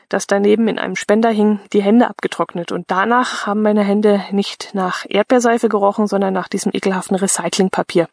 das 0.09 0.25
daneben 0.25 0.67
in 0.67 0.79
einem 0.79 0.95
Spender 0.95 1.29
hing, 1.29 1.59
die 1.73 1.83
Hände 1.83 2.09
abgetrocknet. 2.09 2.71
Und 2.71 2.89
danach 2.89 3.45
haben 3.45 3.61
meine 3.61 3.83
Hände 3.83 4.25
nicht 4.31 4.71
nach 4.73 5.05
Erdbeerseife 5.07 5.69
gerochen, 5.69 6.07
sondern 6.07 6.33
nach 6.33 6.47
diesem 6.47 6.71
ekelhaften 6.73 7.17
Recyclingpapier. 7.17 8.09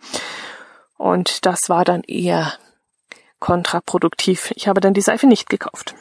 Und 0.99 1.47
das 1.47 1.71
war 1.71 1.87
dann 1.87 2.03
eher 2.03 2.53
kontraproduktiv. 3.41 4.53
Ich 4.55 4.69
habe 4.69 4.81
dann 4.81 4.93
die 4.93 5.01
Seife 5.01 5.27
nicht 5.27 5.49
gekauft. 5.49 5.95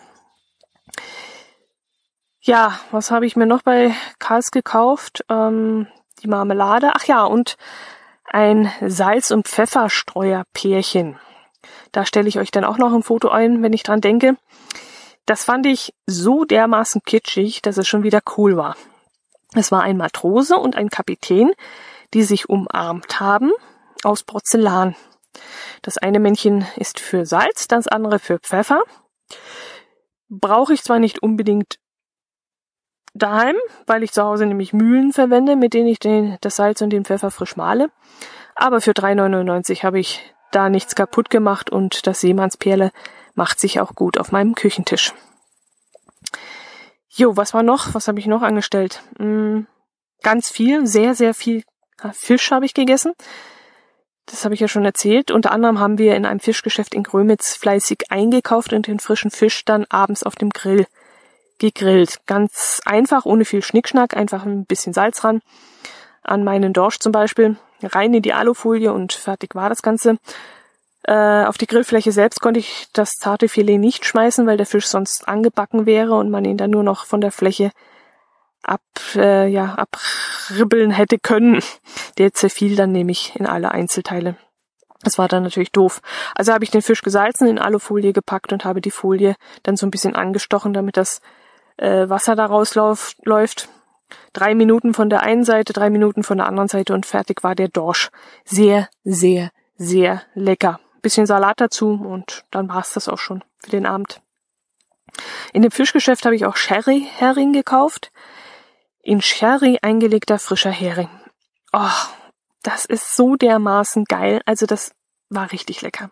Ja, 2.47 2.79
was 2.91 3.11
habe 3.11 3.25
ich 3.25 3.35
mir 3.35 3.45
noch 3.45 3.61
bei 3.61 3.93
Karls 4.19 4.51
gekauft? 4.51 5.25
Ähm, 5.27 5.87
die 6.23 6.29
Marmelade. 6.29 6.91
Ach 6.93 7.03
ja, 7.03 7.25
und 7.25 7.57
ein 8.23 8.71
Salz- 8.79 9.31
und 9.31 9.49
Pfefferstreuerpärchen. 9.49 11.19
Da 11.91 12.05
stelle 12.05 12.29
ich 12.29 12.39
euch 12.39 12.49
dann 12.49 12.63
auch 12.63 12.77
noch 12.77 12.93
ein 12.93 13.03
Foto 13.03 13.27
ein, 13.27 13.63
wenn 13.63 13.73
ich 13.73 13.83
dran 13.83 13.99
denke. 13.99 14.37
Das 15.25 15.43
fand 15.43 15.65
ich 15.65 15.93
so 16.05 16.45
dermaßen 16.45 17.01
kitschig, 17.05 17.61
dass 17.63 17.75
es 17.75 17.85
schon 17.85 18.03
wieder 18.03 18.21
cool 18.37 18.55
war. 18.55 18.77
Es 19.53 19.69
war 19.73 19.81
ein 19.81 19.97
Matrose 19.97 20.55
und 20.55 20.77
ein 20.77 20.87
Kapitän, 20.87 21.51
die 22.13 22.23
sich 22.23 22.47
umarmt 22.47 23.19
haben 23.19 23.51
aus 24.05 24.23
Porzellan. 24.23 24.95
Das 25.81 25.97
eine 25.97 26.21
Männchen 26.21 26.65
ist 26.77 27.01
für 27.01 27.25
Salz, 27.25 27.67
das 27.67 27.89
andere 27.89 28.19
für 28.19 28.39
Pfeffer. 28.39 28.83
Brauche 30.29 30.73
ich 30.73 30.81
zwar 30.81 30.99
nicht 30.99 31.21
unbedingt 31.21 31.77
daheim, 33.17 33.55
weil 33.85 34.03
ich 34.03 34.11
zu 34.11 34.23
Hause 34.23 34.45
nämlich 34.45 34.73
Mühlen 34.73 35.13
verwende, 35.13 35.55
mit 35.55 35.73
denen 35.73 35.87
ich 35.87 35.99
den, 35.99 36.37
das 36.41 36.55
Salz 36.55 36.81
und 36.81 36.91
den 36.91 37.05
Pfeffer 37.05 37.31
frisch 37.31 37.55
male. 37.55 37.89
Aber 38.55 38.81
für 38.81 38.91
3,99 38.91 39.83
habe 39.83 39.99
ich 39.99 40.33
da 40.51 40.69
nichts 40.69 40.95
kaputt 40.95 41.29
gemacht 41.29 41.69
und 41.69 42.07
das 42.07 42.21
Seemannsperle 42.21 42.91
macht 43.35 43.59
sich 43.59 43.79
auch 43.79 43.93
gut 43.95 44.17
auf 44.17 44.31
meinem 44.31 44.55
Küchentisch. 44.55 45.13
Jo, 47.09 47.35
was 47.35 47.53
war 47.53 47.63
noch? 47.63 47.93
Was 47.93 48.07
habe 48.07 48.19
ich 48.19 48.27
noch 48.27 48.41
angestellt? 48.41 49.01
Hm, 49.17 49.67
ganz 50.23 50.49
viel, 50.49 50.87
sehr, 50.87 51.15
sehr 51.15 51.33
viel 51.33 51.63
Fisch 52.13 52.51
habe 52.51 52.65
ich 52.65 52.73
gegessen. 52.73 53.13
Das 54.27 54.43
habe 54.43 54.53
ich 54.53 54.59
ja 54.59 54.67
schon 54.67 54.85
erzählt. 54.85 55.31
Unter 55.31 55.51
anderem 55.51 55.79
haben 55.79 55.97
wir 55.97 56.15
in 56.15 56.25
einem 56.25 56.39
Fischgeschäft 56.39 56.93
in 56.93 57.03
Grömitz 57.03 57.55
fleißig 57.55 58.11
eingekauft 58.11 58.73
und 58.73 58.87
den 58.87 58.99
frischen 58.99 59.31
Fisch 59.31 59.63
dann 59.65 59.85
abends 59.89 60.23
auf 60.23 60.35
dem 60.35 60.49
Grill 60.49 60.85
gegrillt. 61.59 62.19
Ganz 62.25 62.81
einfach, 62.85 63.25
ohne 63.25 63.45
viel 63.45 63.61
Schnickschnack, 63.61 64.15
einfach 64.15 64.45
ein 64.45 64.65
bisschen 64.65 64.93
Salz 64.93 65.23
ran. 65.23 65.41
An 66.23 66.43
meinen 66.43 66.73
Dorsch 66.73 66.99
zum 66.99 67.11
Beispiel. 67.11 67.57
Rein 67.81 68.13
in 68.13 68.21
die 68.21 68.33
Alufolie 68.33 68.91
und 68.91 69.13
fertig 69.13 69.55
war 69.55 69.69
das 69.69 69.81
Ganze. 69.81 70.17
Äh, 71.03 71.45
auf 71.45 71.57
die 71.57 71.67
Grillfläche 71.67 72.11
selbst 72.11 72.41
konnte 72.41 72.59
ich 72.59 72.87
das 72.91 73.11
zarte 73.11 73.47
Filet 73.47 73.77
nicht 73.77 74.05
schmeißen, 74.05 74.45
weil 74.45 74.57
der 74.57 74.65
Fisch 74.65 74.87
sonst 74.87 75.27
angebacken 75.27 75.85
wäre 75.85 76.15
und 76.15 76.29
man 76.29 76.43
ihn 76.43 76.57
dann 76.57 76.71
nur 76.71 76.83
noch 76.83 77.05
von 77.05 77.21
der 77.21 77.31
Fläche 77.31 77.71
ab, 78.61 78.81
äh, 79.15 79.47
ja, 79.47 79.75
abribbeln 79.75 80.91
hätte 80.91 81.17
können. 81.17 81.61
Der 82.17 82.33
zerfiel 82.33 82.75
dann 82.75 82.91
nämlich 82.91 83.35
in 83.35 83.45
alle 83.45 83.71
Einzelteile. 83.71 84.35
Das 85.03 85.17
war 85.17 85.27
dann 85.27 85.43
natürlich 85.43 85.71
doof. 85.71 86.01
Also 86.35 86.51
habe 86.51 86.63
ich 86.63 86.71
den 86.71 86.81
Fisch 86.81 87.03
gesalzen, 87.03 87.47
in 87.47 87.59
Alufolie 87.59 88.13
gepackt 88.13 88.51
und 88.51 88.65
habe 88.65 88.81
die 88.81 88.91
Folie 88.91 89.35
dann 89.63 89.77
so 89.77 89.85
ein 89.85 89.91
bisschen 89.91 90.15
angestochen, 90.15 90.73
damit 90.73 90.97
das 90.97 91.21
äh, 91.77 92.09
Wasser 92.09 92.35
da 92.35 92.45
rausläuft. 92.45 93.69
Drei 94.33 94.55
Minuten 94.55 94.93
von 94.93 95.09
der 95.09 95.21
einen 95.21 95.43
Seite, 95.43 95.73
drei 95.73 95.89
Minuten 95.89 96.23
von 96.23 96.37
der 96.37 96.47
anderen 96.47 96.67
Seite 96.67 96.93
und 96.93 97.05
fertig 97.05 97.43
war 97.43 97.55
der 97.55 97.67
Dorsch. 97.67 98.09
Sehr, 98.45 98.89
sehr, 99.03 99.51
sehr 99.77 100.21
lecker. 100.33 100.79
Bisschen 101.01 101.25
Salat 101.25 101.59
dazu 101.59 101.89
und 101.91 102.43
dann 102.51 102.69
war's 102.69 102.93
das 102.93 103.07
auch 103.07 103.19
schon 103.19 103.43
für 103.59 103.71
den 103.71 103.85
Abend. 103.85 104.21
In 105.53 105.61
dem 105.61 105.71
Fischgeschäft 105.71 106.25
habe 106.25 106.35
ich 106.35 106.45
auch 106.45 106.55
Sherry-Hering 106.55 107.53
gekauft. 107.53 108.11
In 109.01 109.21
Sherry 109.21 109.79
eingelegter 109.81 110.37
frischer 110.39 110.71
Hering. 110.71 111.09
Oh, 111.73 111.89
das 112.63 112.85
ist 112.85 113.15
so 113.15 113.35
dermaßen 113.35 114.05
geil. 114.05 114.41
Also 114.45 114.65
das 114.65 114.91
war 115.29 115.51
richtig 115.51 115.81
lecker. 115.81 116.11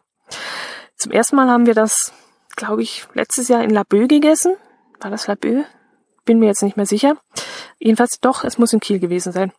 Zum 0.95 1.11
ersten 1.11 1.35
Mal 1.35 1.49
haben 1.49 1.65
wir 1.65 1.73
das, 1.73 2.13
glaube 2.55 2.81
ich, 2.81 3.05
letztes 3.13 3.47
Jahr 3.47 3.63
in 3.63 3.69
Laboe 3.69 4.07
gegessen. 4.07 4.55
War 4.99 5.11
das 5.11 5.27
Laboe? 5.27 5.65
Bin 6.25 6.39
mir 6.39 6.47
jetzt 6.47 6.63
nicht 6.63 6.77
mehr 6.77 6.85
sicher. 6.85 7.17
Jedenfalls 7.79 8.19
doch, 8.19 8.43
es 8.43 8.57
muss 8.57 8.73
in 8.73 8.79
Kiel 8.79 8.99
gewesen 8.99 9.31
sein. 9.31 9.51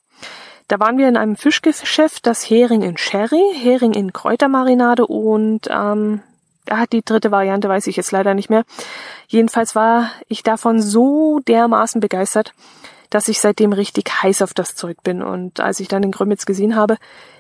Da 0.69 0.81
waren 0.81 0.99
wir 0.99 1.09
in 1.09 1.17
einem 1.17 1.37
Fischgeschäft, 1.37 2.27
das 2.27 2.43
Hering 2.43 2.83
in 2.83 2.97
Sherry, 2.97 3.43
Hering 3.55 3.95
in 3.95 4.13
Kräutermarinade 4.13 5.07
und 5.07 5.69
ähm, 5.71 6.23
ah, 6.69 6.87
die 6.91 7.05
dritte 7.05 7.31
Variante 7.31 7.69
weiß 7.69 7.87
ich 7.87 7.97
jetzt 7.97 8.11
leider 8.11 8.35
nicht 8.35 8.51
mehr. 8.51 8.65
Jedenfalls 9.29 9.77
war 9.77 10.11
ich 10.27 10.43
davon 10.43 10.81
so 10.81 11.39
dermaßen 11.47 12.01
begeistert, 12.01 12.53
dass 13.11 13.29
ich 13.29 13.41
seitdem 13.41 13.73
richtig 13.73 14.23
heiß 14.23 14.43
auf 14.43 14.55
das 14.55 14.75
Zeug 14.75 15.03
bin. 15.05 15.23
Und 15.23 15.61
als 15.61 15.79
ich 15.79 15.87
dann 15.87 16.03
in 16.03 16.11
Grömitz 16.11 16.47
gesehen 16.47 16.75
habe, 16.75 16.97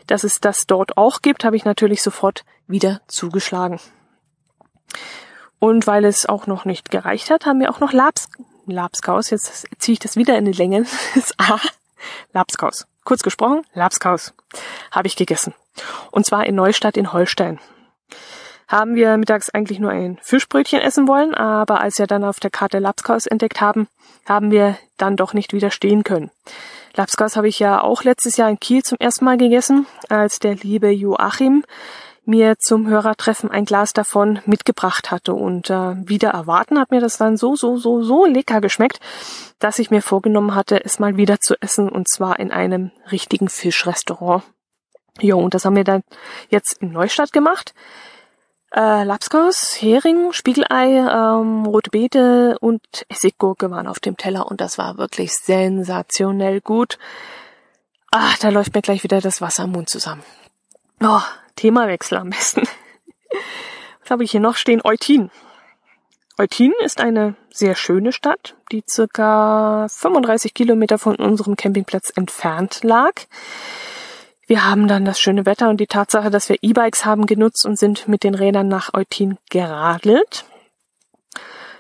dass 0.06 0.22
es 0.22 0.40
das 0.40 0.66
dort 0.66 0.96
auch 0.96 1.20
gibt, 1.20 1.44
habe 1.44 1.56
ich 1.56 1.64
natürlich 1.64 2.02
sofort 2.02 2.44
wieder 2.68 3.00
zugeschlagen. 3.08 3.80
Und 5.58 5.86
weil 5.86 6.04
es 6.04 6.26
auch 6.26 6.46
noch 6.46 6.64
nicht 6.64 6.90
gereicht 6.90 7.30
hat, 7.30 7.46
haben 7.46 7.60
wir 7.60 7.70
auch 7.70 7.80
noch 7.80 7.92
Labs, 7.92 8.28
Labskaus, 8.66 9.30
jetzt 9.30 9.66
ziehe 9.78 9.94
ich 9.94 9.98
das 9.98 10.16
wieder 10.16 10.36
in 10.36 10.44
die 10.44 10.52
Länge, 10.52 10.86
das 11.14 11.32
A, 11.38 11.58
Labskaus. 12.32 12.86
Kurz 13.04 13.22
gesprochen, 13.22 13.62
Labskaus 13.72 14.34
habe 14.90 15.06
ich 15.06 15.16
gegessen. 15.16 15.54
Und 16.10 16.26
zwar 16.26 16.46
in 16.46 16.54
Neustadt 16.54 16.96
in 16.96 17.12
Holstein. 17.12 17.60
Haben 18.68 18.96
wir 18.96 19.16
mittags 19.16 19.48
eigentlich 19.50 19.78
nur 19.78 19.92
ein 19.92 20.18
Fischbrötchen 20.22 20.80
essen 20.80 21.06
wollen, 21.06 21.34
aber 21.34 21.80
als 21.80 21.98
wir 21.98 22.08
dann 22.08 22.24
auf 22.24 22.40
der 22.40 22.50
Karte 22.50 22.80
Labskaus 22.80 23.26
entdeckt 23.26 23.60
haben, 23.60 23.86
haben 24.26 24.50
wir 24.50 24.76
dann 24.96 25.16
doch 25.16 25.34
nicht 25.34 25.52
widerstehen 25.52 26.02
können. 26.02 26.32
Labskaus 26.94 27.36
habe 27.36 27.46
ich 27.46 27.60
ja 27.60 27.80
auch 27.80 28.02
letztes 28.02 28.36
Jahr 28.36 28.50
in 28.50 28.58
Kiel 28.58 28.82
zum 28.82 28.98
ersten 28.98 29.24
Mal 29.24 29.36
gegessen, 29.36 29.86
als 30.08 30.40
der 30.40 30.56
liebe 30.56 30.90
Joachim 30.90 31.62
mir 32.26 32.58
zum 32.58 32.86
Hörertreffen 32.88 33.50
ein 33.50 33.64
Glas 33.64 33.92
davon 33.92 34.40
mitgebracht 34.46 35.10
hatte. 35.10 35.34
Und 35.34 35.70
äh, 35.70 35.94
wieder 36.08 36.30
erwarten 36.30 36.78
hat 36.78 36.90
mir 36.90 37.00
das 37.00 37.16
dann 37.16 37.36
so, 37.36 37.56
so, 37.56 37.76
so, 37.76 38.02
so 38.02 38.26
lecker 38.26 38.60
geschmeckt, 38.60 39.00
dass 39.58 39.78
ich 39.78 39.90
mir 39.90 40.02
vorgenommen 40.02 40.54
hatte, 40.54 40.84
es 40.84 40.98
mal 40.98 41.16
wieder 41.16 41.40
zu 41.40 41.54
essen 41.60 41.88
und 41.88 42.08
zwar 42.08 42.38
in 42.38 42.50
einem 42.50 42.90
richtigen 43.10 43.48
Fischrestaurant. 43.48 44.42
Jo, 45.20 45.38
und 45.38 45.54
das 45.54 45.64
haben 45.64 45.76
wir 45.76 45.84
dann 45.84 46.02
jetzt 46.50 46.78
in 46.80 46.92
Neustadt 46.92 47.32
gemacht. 47.32 47.74
Äh, 48.74 49.04
Lapskaus, 49.04 49.80
Hering, 49.80 50.32
Spiegelei, 50.32 50.96
ähm, 50.96 51.64
rote 51.64 51.90
Beete 51.90 52.58
und 52.60 52.82
Essiggurke 53.08 53.70
waren 53.70 53.86
auf 53.86 54.00
dem 54.00 54.16
Teller 54.16 54.48
und 54.48 54.60
das 54.60 54.76
war 54.76 54.98
wirklich 54.98 55.32
sensationell 55.34 56.60
gut. 56.60 56.98
Ach, 58.10 58.36
da 58.38 58.50
läuft 58.50 58.74
mir 58.74 58.82
gleich 58.82 59.02
wieder 59.02 59.20
das 59.20 59.40
Wasser 59.40 59.64
im 59.64 59.72
Mund 59.72 59.88
zusammen. 59.88 60.22
Oh, 61.00 61.20
Themawechsel 61.56 62.18
am 62.18 62.30
besten. 62.30 62.62
Was 64.00 64.10
habe 64.10 64.24
ich 64.24 64.30
hier 64.30 64.40
noch 64.40 64.56
stehen? 64.56 64.80
Eutin. 64.84 65.30
Eutin 66.38 66.72
ist 66.84 67.00
eine 67.00 67.34
sehr 67.50 67.74
schöne 67.74 68.12
Stadt, 68.12 68.56
die 68.70 68.84
circa 68.88 69.86
35 69.88 70.52
Kilometer 70.52 70.98
von 70.98 71.16
unserem 71.16 71.56
Campingplatz 71.56 72.12
entfernt 72.14 72.80
lag. 72.84 73.12
Wir 74.46 74.64
haben 74.64 74.86
dann 74.86 75.04
das 75.04 75.18
schöne 75.18 75.44
Wetter 75.44 75.70
und 75.70 75.80
die 75.80 75.88
Tatsache, 75.88 76.30
dass 76.30 76.48
wir 76.48 76.58
E-Bikes 76.60 77.04
haben 77.04 77.26
genutzt 77.26 77.66
und 77.66 77.78
sind 77.78 78.06
mit 78.06 78.22
den 78.22 78.34
Rädern 78.34 78.68
nach 78.68 78.94
Eutin 78.94 79.38
geradelt. 79.50 80.44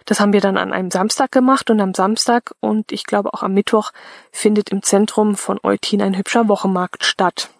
Das 0.06 0.20
haben 0.20 0.32
wir 0.32 0.40
dann 0.40 0.56
an 0.56 0.72
einem 0.72 0.90
Samstag 0.90 1.30
gemacht 1.32 1.68
und 1.68 1.80
am 1.80 1.92
Samstag 1.92 2.54
und 2.60 2.92
ich 2.92 3.04
glaube 3.04 3.34
auch 3.34 3.42
am 3.42 3.54
Mittwoch 3.54 3.92
findet 4.32 4.70
im 4.70 4.82
Zentrum 4.82 5.36
von 5.36 5.60
Eutin 5.62 6.00
ein 6.00 6.16
hübscher 6.16 6.48
Wochenmarkt 6.48 7.04
statt. 7.04 7.50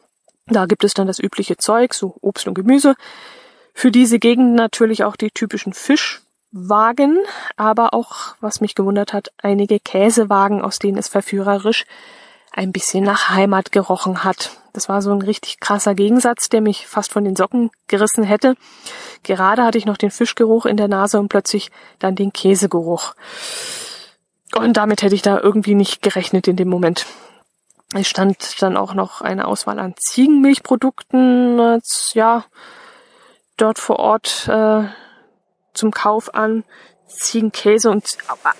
Da 0.49 0.67
gibt 0.67 0.85
es 0.85 0.95
dann 0.95 1.09
das 1.09 1.19
übliche 1.19 1.57
Zeug, 1.57 1.93
so 1.93 2.17
Obst 2.21 2.47
und 2.47 2.55
Gemüse. 2.55 2.95
Für 3.75 3.91
diese 3.91 4.19
Gegend 4.19 4.55
natürlich 4.55 5.05
auch 5.05 5.17
die 5.17 5.31
typischen 5.31 5.73
Fischwagen, 5.73 7.19
aber 7.57 7.93
auch, 7.95 8.37
was 8.41 8.61
mich 8.61 8.75
gewundert 8.75 9.13
hat, 9.13 9.33
einige 9.39 9.81
Käsewagen, 9.81 10.63
aus 10.63 10.79
denen 10.79 10.99
es 10.99 11.09
verführerisch 11.09 11.85
ein 12.53 12.73
bisschen 12.73 13.05
nach 13.05 13.29
Heimat 13.29 13.71
gerochen 13.71 14.25
hat. 14.25 14.51
Das 14.73 14.89
war 14.89 15.03
so 15.03 15.11
ein 15.11 15.21
richtig 15.21 15.61
krasser 15.61 15.95
Gegensatz, 15.95 16.49
der 16.49 16.61
mich 16.61 16.87
fast 16.87 17.13
von 17.13 17.25
den 17.25 17.37
Socken 17.37 17.71
gerissen 17.87 18.25
hätte. 18.25 18.57
Gerade 19.25 19.65
hatte 19.65 19.79
ich 19.79 19.87
noch 19.87 19.97
den 19.97 20.11
Fischgeruch 20.11 20.65
in 20.65 20.77
der 20.77 20.89
Nase 20.89 21.19
und 21.19 21.29
plötzlich 21.29 21.71
dann 21.99 22.15
den 22.15 22.33
Käsegeruch. 22.33 23.15
Und 24.55 24.77
damit 24.77 25.03
hätte 25.03 25.15
ich 25.15 25.23
da 25.23 25.41
irgendwie 25.41 25.75
nicht 25.75 26.03
gerechnet 26.03 26.49
in 26.49 26.57
dem 26.57 26.69
Moment. 26.69 27.05
Es 28.01 28.09
stand 28.09 28.61
dann 28.63 28.77
auch 28.77 28.95
noch 28.95 29.21
eine 29.21 29.47
Auswahl 29.47 29.79
an 29.79 29.95
Ziegenmilchprodukten, 29.97 31.81
ja, 32.15 32.45
dort 33.57 33.79
vor 33.79 33.99
Ort 33.99 34.49
äh, 34.49 34.85
zum 35.73 35.91
Kauf 35.91 36.35
an. 36.35 36.65
Ziegenkäse 37.09 37.89
und 37.89 38.05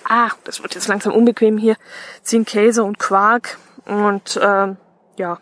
ah, 0.05 0.29
das 0.45 0.63
wird 0.63 0.73
jetzt 0.73 0.87
langsam 0.87 1.13
unbequem 1.13 1.57
hier. 1.57 1.75
Ziegenkäse 2.23 2.83
und 2.83 2.97
Quark 2.97 3.57
und 3.85 4.37
äh, 4.37 4.75
ja, 5.17 5.39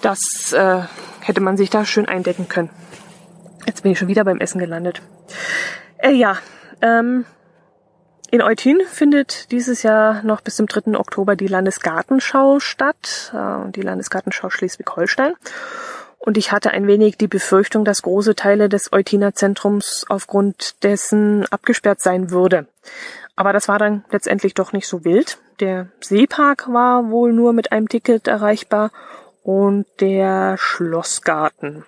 das 0.00 0.52
äh, 0.52 0.82
hätte 1.20 1.40
man 1.40 1.56
sich 1.56 1.70
da 1.70 1.84
schön 1.84 2.06
eindecken 2.06 2.48
können. 2.48 2.70
Jetzt 3.66 3.82
bin 3.82 3.92
ich 3.92 3.98
schon 3.98 4.08
wieder 4.08 4.24
beim 4.24 4.38
Essen 4.38 4.58
gelandet. 4.58 5.02
Äh, 5.98 6.12
ja, 6.12 6.38
ähm, 6.80 7.24
in 8.34 8.42
Eutin 8.42 8.80
findet 8.90 9.52
dieses 9.52 9.84
Jahr 9.84 10.24
noch 10.24 10.40
bis 10.40 10.56
zum 10.56 10.66
3. 10.66 10.98
Oktober 10.98 11.36
die 11.36 11.46
Landesgartenschau 11.46 12.58
statt, 12.58 13.32
äh, 13.32 13.70
die 13.70 13.80
Landesgartenschau 13.80 14.50
Schleswig-Holstein. 14.50 15.34
Und 16.18 16.36
ich 16.36 16.50
hatte 16.50 16.72
ein 16.72 16.88
wenig 16.88 17.16
die 17.16 17.28
Befürchtung, 17.28 17.84
dass 17.84 18.02
große 18.02 18.34
Teile 18.34 18.68
des 18.68 18.92
Eutiner 18.92 19.36
Zentrums 19.36 20.04
aufgrund 20.08 20.82
dessen 20.82 21.46
abgesperrt 21.52 22.00
sein 22.00 22.32
würde. 22.32 22.66
Aber 23.36 23.52
das 23.52 23.68
war 23.68 23.78
dann 23.78 24.04
letztendlich 24.10 24.54
doch 24.54 24.72
nicht 24.72 24.88
so 24.88 25.04
wild. 25.04 25.38
Der 25.60 25.86
Seepark 26.00 26.66
war 26.66 27.10
wohl 27.10 27.32
nur 27.32 27.52
mit 27.52 27.70
einem 27.70 27.88
Ticket 27.88 28.26
erreichbar 28.26 28.90
und 29.44 29.86
der 30.00 30.56
Schlossgarten. 30.58 31.84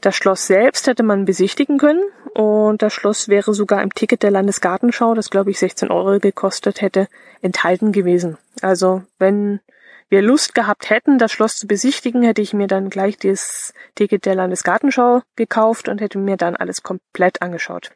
Das 0.00 0.16
Schloss 0.16 0.46
selbst 0.46 0.86
hätte 0.86 1.02
man 1.02 1.24
besichtigen 1.24 1.78
können 1.78 2.02
und 2.34 2.82
das 2.82 2.92
Schloss 2.92 3.28
wäre 3.28 3.54
sogar 3.54 3.82
im 3.82 3.92
Ticket 3.94 4.22
der 4.22 4.30
Landesgartenschau, 4.30 5.14
das 5.14 5.30
glaube 5.30 5.50
ich 5.50 5.58
16 5.58 5.90
Euro 5.90 6.18
gekostet 6.18 6.82
hätte, 6.82 7.08
enthalten 7.40 7.92
gewesen. 7.92 8.38
Also 8.60 9.02
wenn 9.18 9.60
wir 10.08 10.22
Lust 10.22 10.54
gehabt 10.54 10.90
hätten, 10.90 11.18
das 11.18 11.32
Schloss 11.32 11.56
zu 11.56 11.66
besichtigen, 11.66 12.22
hätte 12.22 12.42
ich 12.42 12.52
mir 12.52 12.68
dann 12.68 12.90
gleich 12.90 13.16
das 13.18 13.72
Ticket 13.94 14.24
der 14.24 14.36
Landesgartenschau 14.36 15.22
gekauft 15.34 15.88
und 15.88 16.00
hätte 16.00 16.18
mir 16.18 16.36
dann 16.36 16.54
alles 16.54 16.82
komplett 16.82 17.42
angeschaut. 17.42 17.90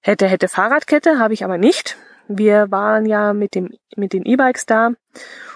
Hätte, 0.00 0.26
hätte 0.26 0.48
Fahrradkette, 0.48 1.18
habe 1.18 1.34
ich 1.34 1.44
aber 1.44 1.56
nicht. 1.56 1.96
Wir 2.26 2.70
waren 2.70 3.06
ja 3.06 3.32
mit 3.32 3.54
dem, 3.54 3.70
mit 3.96 4.12
den 4.12 4.24
E-Bikes 4.24 4.66
da 4.66 4.90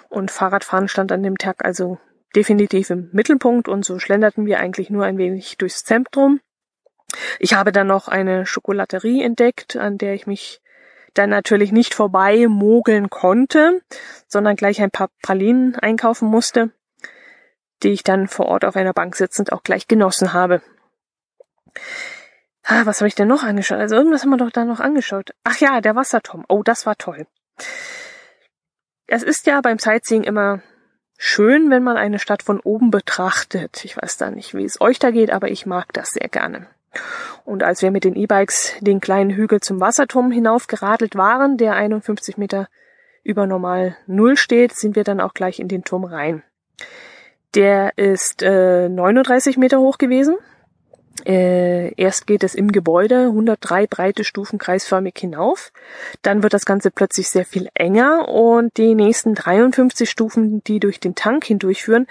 und 0.08 0.30
Fahrradfahren 0.30 0.88
stand 0.88 1.10
an 1.10 1.22
dem 1.22 1.38
Tag 1.38 1.64
also 1.64 1.98
definitiv 2.38 2.90
im 2.90 3.08
Mittelpunkt 3.10 3.66
und 3.66 3.84
so 3.84 3.98
schlenderten 3.98 4.46
wir 4.46 4.60
eigentlich 4.60 4.90
nur 4.90 5.04
ein 5.04 5.18
wenig 5.18 5.56
durchs 5.58 5.82
Zentrum. 5.82 6.40
Ich 7.40 7.54
habe 7.54 7.72
dann 7.72 7.88
noch 7.88 8.06
eine 8.06 8.46
Schokolaterie 8.46 9.24
entdeckt, 9.24 9.74
an 9.74 9.98
der 9.98 10.14
ich 10.14 10.28
mich 10.28 10.60
dann 11.14 11.30
natürlich 11.30 11.72
nicht 11.72 11.94
vorbei 11.94 12.46
mogeln 12.46 13.10
konnte, 13.10 13.82
sondern 14.28 14.54
gleich 14.54 14.80
ein 14.80 14.92
paar 14.92 15.08
Pralinen 15.20 15.74
einkaufen 15.74 16.28
musste, 16.28 16.70
die 17.82 17.88
ich 17.88 18.04
dann 18.04 18.28
vor 18.28 18.46
Ort 18.46 18.64
auf 18.64 18.76
einer 18.76 18.92
Bank 18.92 19.16
sitzend 19.16 19.52
auch 19.52 19.64
gleich 19.64 19.88
genossen 19.88 20.32
habe. 20.32 20.62
Ah, 22.62 22.86
was 22.86 23.00
habe 23.00 23.08
ich 23.08 23.16
denn 23.16 23.26
noch 23.26 23.42
angeschaut? 23.42 23.78
Also 23.78 23.96
irgendwas 23.96 24.22
haben 24.22 24.30
wir 24.30 24.36
doch 24.36 24.52
da 24.52 24.64
noch 24.64 24.78
angeschaut. 24.78 25.32
Ach 25.42 25.58
ja, 25.58 25.80
der 25.80 25.96
Wasserturm. 25.96 26.44
Oh, 26.48 26.62
das 26.62 26.86
war 26.86 26.94
toll. 26.94 27.26
Es 29.08 29.24
ist 29.24 29.46
ja 29.46 29.60
beim 29.60 29.80
Sightseeing 29.80 30.22
immer 30.22 30.62
schön, 31.18 31.70
wenn 31.70 31.82
man 31.82 31.98
eine 31.98 32.18
Stadt 32.18 32.42
von 32.42 32.60
oben 32.60 32.90
betrachtet. 32.90 33.84
Ich 33.84 33.96
weiß 34.00 34.16
da 34.16 34.30
nicht, 34.30 34.54
wie 34.54 34.64
es 34.64 34.80
euch 34.80 34.98
da 34.98 35.10
geht, 35.10 35.30
aber 35.30 35.50
ich 35.50 35.66
mag 35.66 35.92
das 35.92 36.10
sehr 36.10 36.28
gerne. 36.28 36.66
Und 37.44 37.62
als 37.62 37.82
wir 37.82 37.90
mit 37.90 38.04
den 38.04 38.16
E-Bikes 38.16 38.74
den 38.80 39.00
kleinen 39.00 39.30
Hügel 39.30 39.60
zum 39.60 39.80
Wasserturm 39.80 40.30
hinaufgeradelt 40.30 41.16
waren, 41.16 41.58
der 41.58 41.74
51 41.74 42.38
Meter 42.38 42.68
über 43.22 43.46
normal 43.46 43.96
Null 44.06 44.36
steht, 44.36 44.74
sind 44.74 44.96
wir 44.96 45.04
dann 45.04 45.20
auch 45.20 45.34
gleich 45.34 45.60
in 45.60 45.68
den 45.68 45.84
Turm 45.84 46.04
rein. 46.04 46.42
Der 47.54 47.96
ist 47.96 48.42
äh, 48.42 48.88
39 48.88 49.58
Meter 49.58 49.80
hoch 49.80 49.98
gewesen 49.98 50.36
äh, 51.26 51.92
erst 51.94 52.26
geht 52.26 52.44
es 52.44 52.54
im 52.54 52.72
Gebäude 52.72 53.26
103 53.26 53.86
breite 53.86 54.24
Stufen 54.24 54.58
kreisförmig 54.58 55.14
hinauf. 55.18 55.72
Dann 56.22 56.42
wird 56.42 56.54
das 56.54 56.64
Ganze 56.64 56.90
plötzlich 56.90 57.28
sehr 57.28 57.44
viel 57.44 57.68
enger 57.74 58.28
und 58.28 58.76
die 58.76 58.94
nächsten 58.94 59.34
53 59.34 60.08
Stufen, 60.08 60.62
die 60.64 60.80
durch 60.80 61.00
den 61.00 61.14
Tank 61.14 61.44
hindurchführen, 61.44 62.06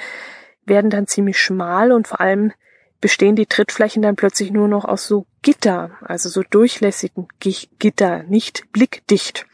werden 0.66 0.90
dann 0.90 1.08
ziemlich 1.08 1.40
schmal 1.40 1.92
und 1.92 2.08
vor 2.08 2.20
allem 2.20 2.52
bestehen 3.00 3.36
die 3.36 3.46
Trittflächen 3.46 4.02
dann 4.02 4.16
plötzlich 4.16 4.52
nur 4.52 4.68
noch 4.68 4.86
aus 4.86 5.08
so 5.08 5.26
Gitter, 5.42 5.92
also 6.02 6.30
so 6.30 6.42
durchlässigen 6.44 7.28
Gitter, 7.40 8.24
nicht 8.24 8.72
blickdicht. 8.72 9.46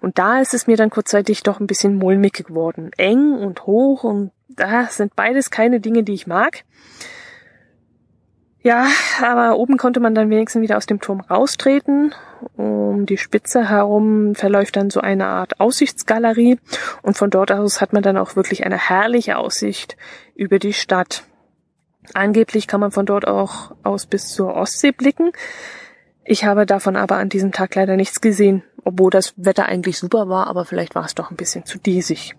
Und 0.00 0.18
da 0.18 0.40
ist 0.40 0.54
es 0.54 0.66
mir 0.66 0.76
dann 0.76 0.90
kurzzeitig 0.90 1.42
doch 1.42 1.60
ein 1.60 1.66
bisschen 1.66 1.96
mulmig 1.96 2.32
geworden. 2.32 2.90
Eng 2.96 3.34
und 3.34 3.66
hoch 3.66 4.04
und 4.04 4.32
das 4.48 4.96
sind 4.96 5.14
beides 5.14 5.50
keine 5.50 5.80
Dinge, 5.80 6.02
die 6.02 6.14
ich 6.14 6.26
mag. 6.26 6.64
Ja, 8.62 8.88
aber 9.22 9.56
oben 9.56 9.76
konnte 9.76 10.00
man 10.00 10.14
dann 10.14 10.30
wenigstens 10.30 10.62
wieder 10.62 10.76
aus 10.76 10.86
dem 10.86 11.00
Turm 11.00 11.20
raustreten. 11.20 12.14
Um 12.56 13.06
die 13.06 13.16
Spitze 13.16 13.68
herum 13.68 14.34
verläuft 14.34 14.76
dann 14.76 14.90
so 14.90 15.00
eine 15.00 15.26
Art 15.26 15.60
Aussichtsgalerie 15.60 16.58
und 17.02 17.16
von 17.16 17.30
dort 17.30 17.52
aus 17.52 17.80
hat 17.80 17.92
man 17.92 18.02
dann 18.02 18.16
auch 18.16 18.36
wirklich 18.36 18.64
eine 18.64 18.78
herrliche 18.78 19.38
Aussicht 19.38 19.96
über 20.34 20.58
die 20.58 20.72
Stadt. 20.72 21.24
Angeblich 22.14 22.66
kann 22.66 22.80
man 22.80 22.90
von 22.90 23.06
dort 23.06 23.26
auch 23.26 23.74
aus 23.82 24.06
bis 24.06 24.28
zur 24.28 24.54
Ostsee 24.54 24.92
blicken. 24.92 25.32
Ich 26.24 26.44
habe 26.44 26.66
davon 26.66 26.96
aber 26.96 27.16
an 27.16 27.28
diesem 27.28 27.52
Tag 27.52 27.74
leider 27.74 27.96
nichts 27.96 28.20
gesehen, 28.20 28.62
obwohl 28.84 29.10
das 29.10 29.34
Wetter 29.36 29.66
eigentlich 29.66 29.98
super 29.98 30.28
war, 30.28 30.46
aber 30.46 30.64
vielleicht 30.64 30.94
war 30.94 31.04
es 31.04 31.14
doch 31.14 31.30
ein 31.30 31.36
bisschen 31.36 31.64
zu 31.64 31.78
diesig. 31.78 32.34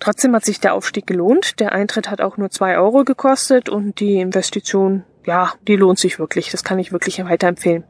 Trotzdem 0.00 0.34
hat 0.34 0.44
sich 0.44 0.60
der 0.60 0.74
Aufstieg 0.74 1.06
gelohnt. 1.06 1.60
Der 1.60 1.72
Eintritt 1.72 2.10
hat 2.10 2.20
auch 2.20 2.36
nur 2.36 2.50
zwei 2.50 2.76
Euro 2.76 3.04
gekostet 3.04 3.68
und 3.68 4.00
die 4.00 4.20
Investition, 4.20 5.04
ja, 5.24 5.52
die 5.66 5.76
lohnt 5.76 5.98
sich 5.98 6.18
wirklich. 6.18 6.50
Das 6.50 6.64
kann 6.64 6.78
ich 6.78 6.92
wirklich 6.92 7.24
weiterempfehlen. 7.24 7.84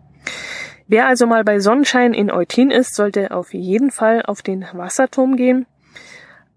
Wer 0.87 1.07
also 1.07 1.27
mal 1.27 1.45
bei 1.45 1.61
Sonnenschein 1.61 2.13
in 2.13 2.31
Eutin 2.31 2.71
ist, 2.71 2.95
sollte 2.95 3.31
auf 3.31 3.55
jeden 3.55 3.91
Fall 3.91 4.23
auf 4.23 4.43
den 4.43 4.67
Wasserturm 4.73 5.37
gehen. 5.37 5.67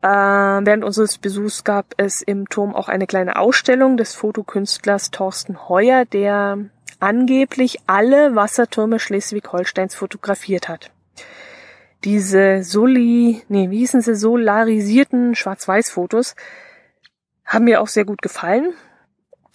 Äh, 0.01 0.07
während 0.07 0.83
unseres 0.83 1.17
Besuchs 1.17 1.63
gab 1.63 1.93
es 1.97 2.21
im 2.21 2.47
Turm 2.49 2.75
auch 2.75 2.89
eine 2.89 3.07
kleine 3.07 3.38
Ausstellung 3.38 3.97
des 3.97 4.13
Fotokünstlers 4.13 5.12
Thorsten 5.12 5.69
Heuer, 5.69 6.05
der 6.05 6.60
angeblich 6.99 7.79
alle 7.88 8.36
Wassertürme 8.36 8.99
Schleswig-Holsteins 8.99 9.95
fotografiert 9.95 10.67
hat 10.67 10.91
diese 12.03 12.63
Soli, 12.63 13.41
nee, 13.49 13.69
wie 13.69 13.79
hießen 13.79 14.01
sie, 14.01 14.15
solarisierten 14.15 15.36
Schwarz-Weiß-Fotos 15.36 16.36
haben 17.45 17.65
mir 17.65 17.81
auch 17.81 17.88
sehr 17.88 18.05
gut 18.05 18.21
gefallen. 18.21 18.73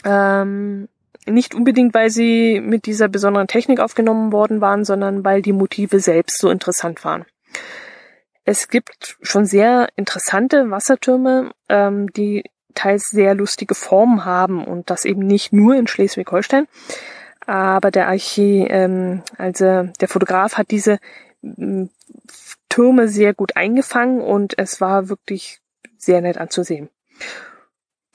Ähm, 0.05 0.89
nicht 1.27 1.55
unbedingt, 1.55 1.95
weil 1.95 2.11
sie 2.11 2.61
mit 2.61 2.87
dieser 2.87 3.09
besonderen 3.09 3.47
Technik 3.47 3.81
aufgenommen 3.81 4.33
worden 4.33 4.61
waren, 4.61 4.85
sondern 4.85 5.25
weil 5.25 5.43
die 5.43 5.53
Motive 5.53 6.01
selbst 6.01 6.39
so 6.39 6.51
interessant 6.51 7.05
waren. 7.05 7.25
Es 8.45 8.69
gibt 8.69 9.17
schon 9.23 9.47
sehr 9.47 9.89
interessante 9.95 10.71
Wassertürme, 10.71 11.53
ähm, 11.69 12.09
die 12.13 12.43
teils 12.75 13.09
sehr 13.11 13.35
lustige 13.35 13.75
Formen 13.75 14.25
haben 14.25 14.65
und 14.65 14.91
das 14.91 15.05
eben 15.05 15.21
nicht 15.21 15.53
nur 15.53 15.77
in 15.77 15.87
Schleswig-Holstein. 15.87 16.67
Aber 17.47 17.91
der 17.91 18.09
Archie, 18.09 18.67
ähm, 18.69 19.23
also 19.39 19.89
der 20.01 20.09
Fotograf 20.09 20.57
hat 20.59 20.71
diese 20.71 20.99
Türme 22.69 23.09
sehr 23.09 23.35
gut 23.35 23.57
eingefangen 23.57 24.21
und 24.21 24.59
es 24.59 24.81
war 24.81 25.09
wirklich 25.09 25.61
sehr 25.99 26.21
nett 26.21 26.39
anzusehen. 26.39 26.89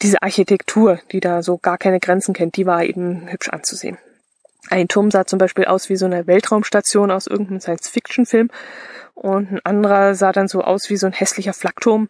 Diese 0.02 0.22
Architektur, 0.22 1.00
die 1.12 1.20
da 1.20 1.42
so 1.42 1.58
gar 1.58 1.78
keine 1.78 2.00
Grenzen 2.00 2.34
kennt, 2.34 2.56
die 2.56 2.66
war 2.66 2.84
eben 2.84 3.28
hübsch 3.32 3.50
anzusehen. 3.50 3.98
Ein 4.70 4.88
Turm 4.88 5.12
sah 5.12 5.26
zum 5.26 5.40
Beispiel 5.40 5.66
aus 5.66 5.90
wie 5.90 5.96
so 5.96 6.06
eine 6.06 6.28
Weltraumstation 6.28 7.10
aus 7.12 7.28
irgendeinem 7.28 7.62
Science-Fiction-Film 7.62 8.50
und 9.14 9.52
ein 9.52 9.62
anderer 9.64 10.14
sah 10.14 10.32
dann 10.32 10.48
so 10.48 10.62
aus 10.62 10.90
wie 10.90 10.98
so 10.98 11.08
ein 11.08 11.14
hässlicher 11.14 11.54
Flakturm. 11.54 12.10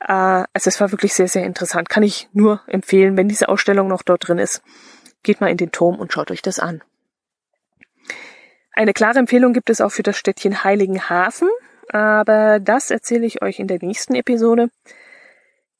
Äh, 0.00 0.44
also 0.52 0.68
es 0.68 0.80
war 0.80 0.90
wirklich 0.92 1.14
sehr, 1.14 1.28
sehr 1.28 1.44
interessant. 1.44 1.88
Kann 1.88 2.02
ich 2.02 2.28
nur 2.32 2.60
empfehlen, 2.66 3.16
wenn 3.16 3.28
diese 3.28 3.48
Ausstellung 3.48 3.88
noch 3.88 4.02
dort 4.02 4.28
drin 4.28 4.38
ist. 4.38 4.62
Geht 5.22 5.40
mal 5.40 5.50
in 5.50 5.56
den 5.56 5.72
Turm 5.72 5.98
und 5.98 6.12
schaut 6.12 6.30
euch 6.30 6.42
das 6.42 6.58
an. 6.58 6.82
Eine 8.74 8.94
klare 8.94 9.18
Empfehlung 9.18 9.52
gibt 9.52 9.68
es 9.68 9.80
auch 9.80 9.90
für 9.90 10.02
das 10.02 10.16
Städtchen 10.16 10.64
Heiligenhafen, 10.64 11.48
aber 11.90 12.58
das 12.58 12.90
erzähle 12.90 13.26
ich 13.26 13.42
euch 13.42 13.58
in 13.58 13.66
der 13.66 13.78
nächsten 13.82 14.14
Episode. 14.14 14.70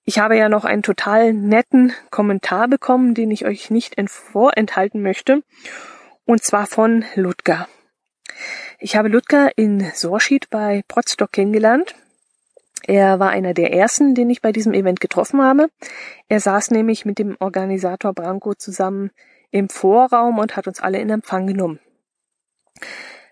Ich 0.04 0.18
habe 0.18 0.36
ja 0.36 0.48
noch 0.48 0.64
einen 0.64 0.82
total 0.82 1.32
netten 1.32 1.94
Kommentar 2.10 2.68
bekommen, 2.68 3.14
den 3.14 3.30
ich 3.30 3.46
euch 3.46 3.70
nicht 3.70 3.94
vorenthalten 4.08 5.00
möchte, 5.00 5.42
und 6.26 6.44
zwar 6.44 6.66
von 6.66 7.04
Ludger. 7.14 7.66
Ich 8.78 8.96
habe 8.96 9.08
Ludger 9.08 9.50
in 9.56 9.90
Sorschied 9.94 10.50
bei 10.50 10.82
Potsdok 10.86 11.32
kennengelernt. 11.32 11.94
Er 12.84 13.20
war 13.20 13.30
einer 13.30 13.54
der 13.54 13.72
ersten, 13.72 14.14
den 14.14 14.28
ich 14.28 14.42
bei 14.42 14.52
diesem 14.52 14.74
Event 14.74 15.00
getroffen 15.00 15.40
habe. 15.40 15.68
Er 16.28 16.40
saß 16.40 16.72
nämlich 16.72 17.04
mit 17.04 17.18
dem 17.18 17.36
Organisator 17.38 18.12
Branko 18.12 18.54
zusammen 18.54 19.12
im 19.50 19.68
Vorraum 19.68 20.38
und 20.38 20.56
hat 20.56 20.66
uns 20.66 20.80
alle 20.80 20.98
in 20.98 21.08
Empfang 21.08 21.46
genommen. 21.46 21.78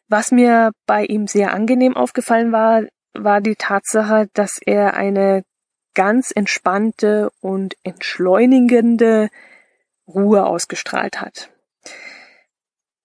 Was 0.09 0.33
mir 0.33 0.73
bei 0.87 1.05
ihm 1.05 1.27
sehr 1.27 1.53
angenehm 1.53 1.97
aufgefallen 1.97 2.53
war, 2.53 2.83
war 3.13 3.41
die 3.41 3.57
Tatsache, 3.57 4.29
dass 4.35 4.59
er 4.65 4.95
eine 4.95 5.45
ganz 5.95 6.31
entspannte 6.31 7.31
und 7.41 7.77
entschleunigende 7.83 9.29
Ruhe 10.07 10.47
ausgestrahlt 10.47 11.21
hat. 11.21 11.51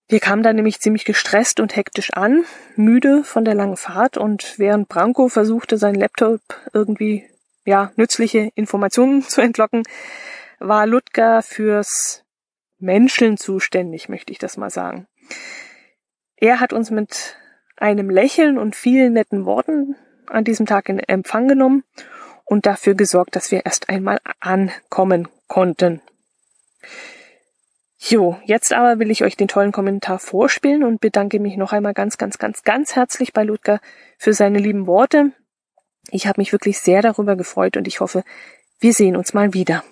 Wir 0.08 0.19
kamen 0.19 0.43
da 0.43 0.53
nämlich 0.53 0.79
ziemlich 0.79 1.03
gestresst 1.03 1.60
und 1.60 1.75
hektisch 1.75 2.13
an, 2.13 2.45
müde 2.75 3.23
von 3.23 3.43
der 3.43 3.55
langen 3.55 3.77
Fahrt 3.77 4.17
und 4.17 4.60
während 4.60 4.88
Branko 4.88 5.29
versuchte, 5.29 5.77
seinen 5.77 5.95
Laptop 5.95 6.41
irgendwie, 6.73 7.27
ja, 7.65 7.91
nützliche 7.95 8.51
Informationen 8.53 9.21
zu 9.27 9.41
entlocken, 9.41 9.84
war 10.60 10.86
Ludger 10.86 11.41
fürs 11.41 12.23
Menscheln 12.77 13.38
zuständig, 13.38 14.08
möchte 14.10 14.31
ich 14.31 14.38
das 14.38 14.58
mal 14.58 14.69
sagen. 14.69 15.08
Er 16.38 16.60
hat 16.60 16.74
uns 16.74 16.91
mit 16.91 17.38
einem 17.78 18.10
Lächeln 18.10 18.58
und 18.58 18.76
vielen 18.76 19.13
netten 19.13 19.45
Worten 19.45 19.95
an 20.28 20.43
diesem 20.43 20.65
Tag 20.65 20.89
in 20.89 21.00
Empfang 21.00 21.48
genommen 21.48 21.84
und 22.45 22.65
dafür 22.65 22.95
gesorgt, 22.95 23.36
dass 23.36 23.52
wir 23.52 23.65
erst 23.65 23.89
einmal 23.89 24.19
ankommen 24.39 25.28
konnten. 25.48 26.02
Jo, 27.98 28.38
jetzt 28.45 28.71
aber 28.74 29.00
will 29.00 29.10
ich 29.10 29.24
euch 29.24 29.36
den 29.36 29.48
tollen 29.48 29.71
Kommentar 29.71 30.19
vorspielen 30.19 30.84
und 30.84 31.02
bedanke 31.02 31.39
mich 31.39 31.58
noch 31.58 31.74
einmal 31.74 31.93
ganz, 31.93 32.17
ganz, 32.17 32.38
ganz, 32.38 32.63
ganz 32.63 32.95
herzlich 32.95 33.34
bei 33.34 33.43
Ludger 33.43 33.80
für 34.17 34.34
seine 34.34 34.60
lieben 34.60 34.86
Worte. 34.86 35.32
Ich 36.12 36.28
habe 36.28 36.39
mich 36.39 36.52
wirklich 36.52 36.80
sehr 36.80 37.02
darüber 37.02 37.36
gefreut 37.36 37.78
und 37.78 37.88
ich 37.88 38.00
hoffe, 38.02 38.24
wir 38.80 38.93
sehen 38.93 39.15
uns 39.15 39.34
mal 39.34 39.54
wieder. 39.54 39.84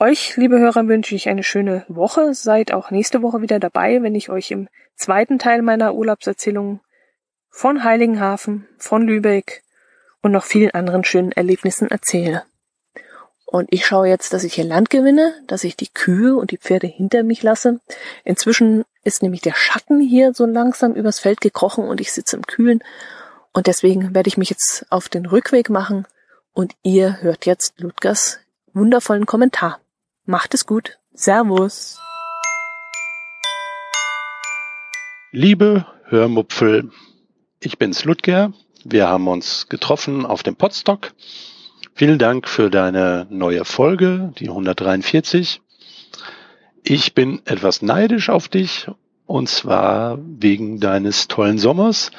Euch, 0.00 0.36
liebe 0.36 0.60
Hörer, 0.60 0.86
wünsche 0.86 1.16
ich 1.16 1.28
eine 1.28 1.42
schöne 1.42 1.84
Woche. 1.88 2.32
Seid 2.32 2.72
auch 2.72 2.92
nächste 2.92 3.20
Woche 3.20 3.42
wieder 3.42 3.58
dabei, 3.58 4.00
wenn 4.00 4.14
ich 4.14 4.30
euch 4.30 4.52
im 4.52 4.68
zweiten 4.94 5.40
Teil 5.40 5.60
meiner 5.60 5.92
Urlaubserzählung 5.92 6.78
von 7.50 7.82
Heiligenhafen, 7.82 8.68
von 8.78 9.02
Lübeck 9.08 9.64
und 10.22 10.30
noch 10.30 10.44
vielen 10.44 10.70
anderen 10.70 11.02
schönen 11.02 11.32
Erlebnissen 11.32 11.90
erzähle. 11.90 12.44
Und 13.44 13.72
ich 13.72 13.86
schaue 13.86 14.06
jetzt, 14.06 14.32
dass 14.32 14.44
ich 14.44 14.54
hier 14.54 14.64
Land 14.64 14.88
gewinne, 14.88 15.34
dass 15.48 15.64
ich 15.64 15.74
die 15.74 15.88
Kühe 15.88 16.36
und 16.36 16.52
die 16.52 16.58
Pferde 16.58 16.86
hinter 16.86 17.24
mich 17.24 17.42
lasse. 17.42 17.80
Inzwischen 18.22 18.84
ist 19.02 19.24
nämlich 19.24 19.40
der 19.40 19.56
Schatten 19.56 20.00
hier 20.00 20.32
so 20.32 20.46
langsam 20.46 20.94
übers 20.94 21.18
Feld 21.18 21.40
gekrochen 21.40 21.88
und 21.88 22.00
ich 22.00 22.12
sitze 22.12 22.36
im 22.36 22.46
Kühlen. 22.46 22.84
Und 23.52 23.66
deswegen 23.66 24.14
werde 24.14 24.28
ich 24.28 24.38
mich 24.38 24.50
jetzt 24.50 24.86
auf 24.90 25.08
den 25.08 25.26
Rückweg 25.26 25.70
machen 25.70 26.06
und 26.52 26.76
ihr 26.84 27.20
hört 27.20 27.46
jetzt 27.46 27.80
Ludgers 27.80 28.38
wundervollen 28.74 29.26
Kommentar. 29.26 29.80
Macht 30.30 30.52
es 30.52 30.66
gut. 30.66 30.98
Servus. 31.14 31.98
Liebe 35.32 35.86
Hörmupfel, 36.04 36.90
ich 37.60 37.78
bin's 37.78 38.04
Ludger. 38.04 38.52
Wir 38.84 39.08
haben 39.08 39.26
uns 39.26 39.68
getroffen 39.70 40.26
auf 40.26 40.42
dem 40.42 40.54
Podstock 40.54 41.14
Vielen 41.94 42.18
Dank 42.18 42.46
für 42.46 42.68
deine 42.68 43.26
neue 43.30 43.64
Folge, 43.64 44.34
die 44.38 44.50
143. 44.50 45.62
Ich 46.82 47.14
bin 47.14 47.40
etwas 47.46 47.80
neidisch 47.80 48.28
auf 48.28 48.48
dich 48.48 48.86
und 49.24 49.48
zwar 49.48 50.18
wegen 50.20 50.78
deines 50.78 51.28
tollen 51.28 51.56
Sommers. 51.56 52.10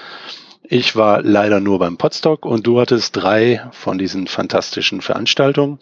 Ich 0.63 0.95
war 0.95 1.21
leider 1.21 1.59
nur 1.59 1.77
beim 1.77 1.97
Podstock 1.97 2.47
und 2.47 2.65
du 2.65 2.81
hattest 2.81 3.15
drei 3.17 3.69
von 3.71 3.99
diesen 3.99 4.25
fantastischen 4.25 5.01
Veranstaltungen. 5.01 5.77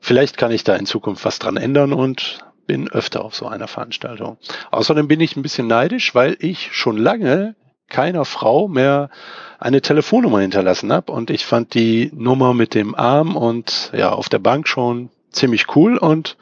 Vielleicht 0.00 0.36
kann 0.36 0.50
ich 0.50 0.64
da 0.64 0.76
in 0.76 0.86
Zukunft 0.86 1.24
was 1.24 1.38
dran 1.38 1.56
ändern 1.56 1.92
und 1.92 2.38
bin 2.66 2.88
öfter 2.88 3.24
auf 3.24 3.34
so 3.34 3.46
einer 3.46 3.68
Veranstaltung. 3.68 4.38
Außerdem 4.70 5.08
bin 5.08 5.20
ich 5.20 5.36
ein 5.36 5.42
bisschen 5.42 5.66
neidisch, 5.66 6.14
weil 6.14 6.36
ich 6.40 6.70
schon 6.72 6.96
lange 6.96 7.54
keiner 7.88 8.24
Frau 8.24 8.68
mehr 8.68 9.10
eine 9.58 9.82
Telefonnummer 9.82 10.40
hinterlassen 10.40 10.92
habe. 10.92 11.12
Und 11.12 11.30
ich 11.30 11.44
fand 11.44 11.74
die 11.74 12.10
Nummer 12.14 12.54
mit 12.54 12.74
dem 12.74 12.94
Arm 12.94 13.36
und 13.36 13.90
ja, 13.92 14.10
auf 14.12 14.28
der 14.28 14.38
Bank 14.38 14.68
schon 14.68 15.10
ziemlich 15.30 15.76
cool. 15.76 15.98
Und 15.98 16.36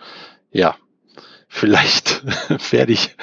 ja, 0.53 0.77
vielleicht 1.49 2.23
werde 2.73 2.93
ich 2.93 3.17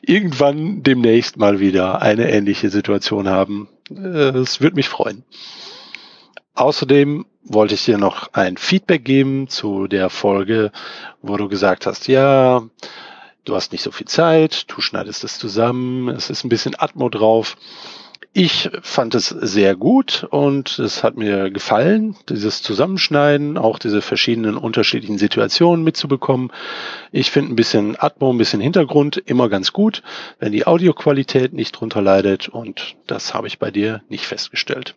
irgendwann 0.00 0.82
demnächst 0.82 1.36
mal 1.36 1.60
wieder 1.60 2.00
eine 2.00 2.30
ähnliche 2.30 2.70
Situation 2.70 3.28
haben. 3.28 3.68
Es 3.90 4.60
würde 4.60 4.76
mich 4.76 4.88
freuen. 4.88 5.24
Außerdem 6.56 7.26
wollte 7.44 7.74
ich 7.74 7.84
dir 7.84 7.98
noch 7.98 8.32
ein 8.32 8.56
Feedback 8.56 9.04
geben 9.04 9.46
zu 9.48 9.86
der 9.88 10.08
Folge, 10.08 10.72
wo 11.20 11.36
du 11.36 11.48
gesagt 11.48 11.86
hast, 11.86 12.08
ja, 12.08 12.62
du 13.44 13.54
hast 13.54 13.72
nicht 13.72 13.82
so 13.82 13.90
viel 13.90 14.06
Zeit, 14.06 14.64
du 14.68 14.80
schneidest 14.80 15.22
es 15.22 15.38
zusammen, 15.38 16.08
es 16.08 16.30
ist 16.30 16.44
ein 16.44 16.48
bisschen 16.48 16.74
Atmo 16.78 17.10
drauf. 17.10 17.58
Ich 18.32 18.70
fand 18.80 19.14
es 19.14 19.28
sehr 19.28 19.76
gut 19.76 20.26
und 20.30 20.78
es 20.78 21.04
hat 21.04 21.18
mir 21.18 21.50
gefallen, 21.50 22.16
dieses 22.30 22.62
Zusammenschneiden, 22.62 23.58
auch 23.58 23.78
diese 23.78 24.00
verschiedenen 24.00 24.56
unterschiedlichen 24.56 25.18
Situationen 25.18 25.84
mitzubekommen. 25.84 26.50
Ich 27.12 27.30
finde 27.30 27.52
ein 27.52 27.56
bisschen 27.56 27.96
Atmo, 27.98 28.30
ein 28.30 28.38
bisschen 28.38 28.62
Hintergrund 28.62 29.18
immer 29.18 29.50
ganz 29.50 29.74
gut, 29.74 30.02
wenn 30.38 30.52
die 30.52 30.66
Audioqualität 30.66 31.52
nicht 31.52 31.72
drunter 31.72 32.00
leidet 32.00 32.48
und 32.48 32.96
das 33.06 33.34
habe 33.34 33.46
ich 33.46 33.58
bei 33.58 33.70
dir 33.70 34.02
nicht 34.08 34.24
festgestellt. 34.24 34.96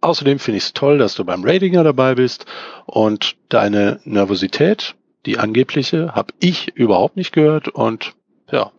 Außerdem 0.00 0.38
finde 0.38 0.58
ich 0.58 0.64
es 0.64 0.72
toll, 0.72 0.98
dass 0.98 1.14
du 1.14 1.24
beim 1.24 1.44
Ratinger 1.44 1.82
dabei 1.82 2.14
bist 2.14 2.46
und 2.86 3.36
deine 3.48 4.00
Nervosität, 4.04 4.94
die 5.26 5.38
angebliche, 5.38 6.14
habe 6.14 6.32
ich 6.38 6.76
überhaupt 6.76 7.16
nicht 7.16 7.32
gehört 7.32 7.68
und 7.68 8.14
ja, 8.50 8.70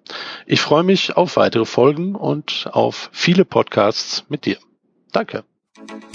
ich 0.45 0.61
freue 0.61 0.83
mich 0.83 1.15
auf 1.15 1.35
weitere 1.35 1.65
Folgen 1.65 2.15
und 2.15 2.67
auf 2.71 3.09
viele 3.11 3.45
Podcasts 3.45 4.25
mit 4.29 4.45
dir. 4.45 4.57
Danke. 5.11 5.43
Musik 5.77 6.09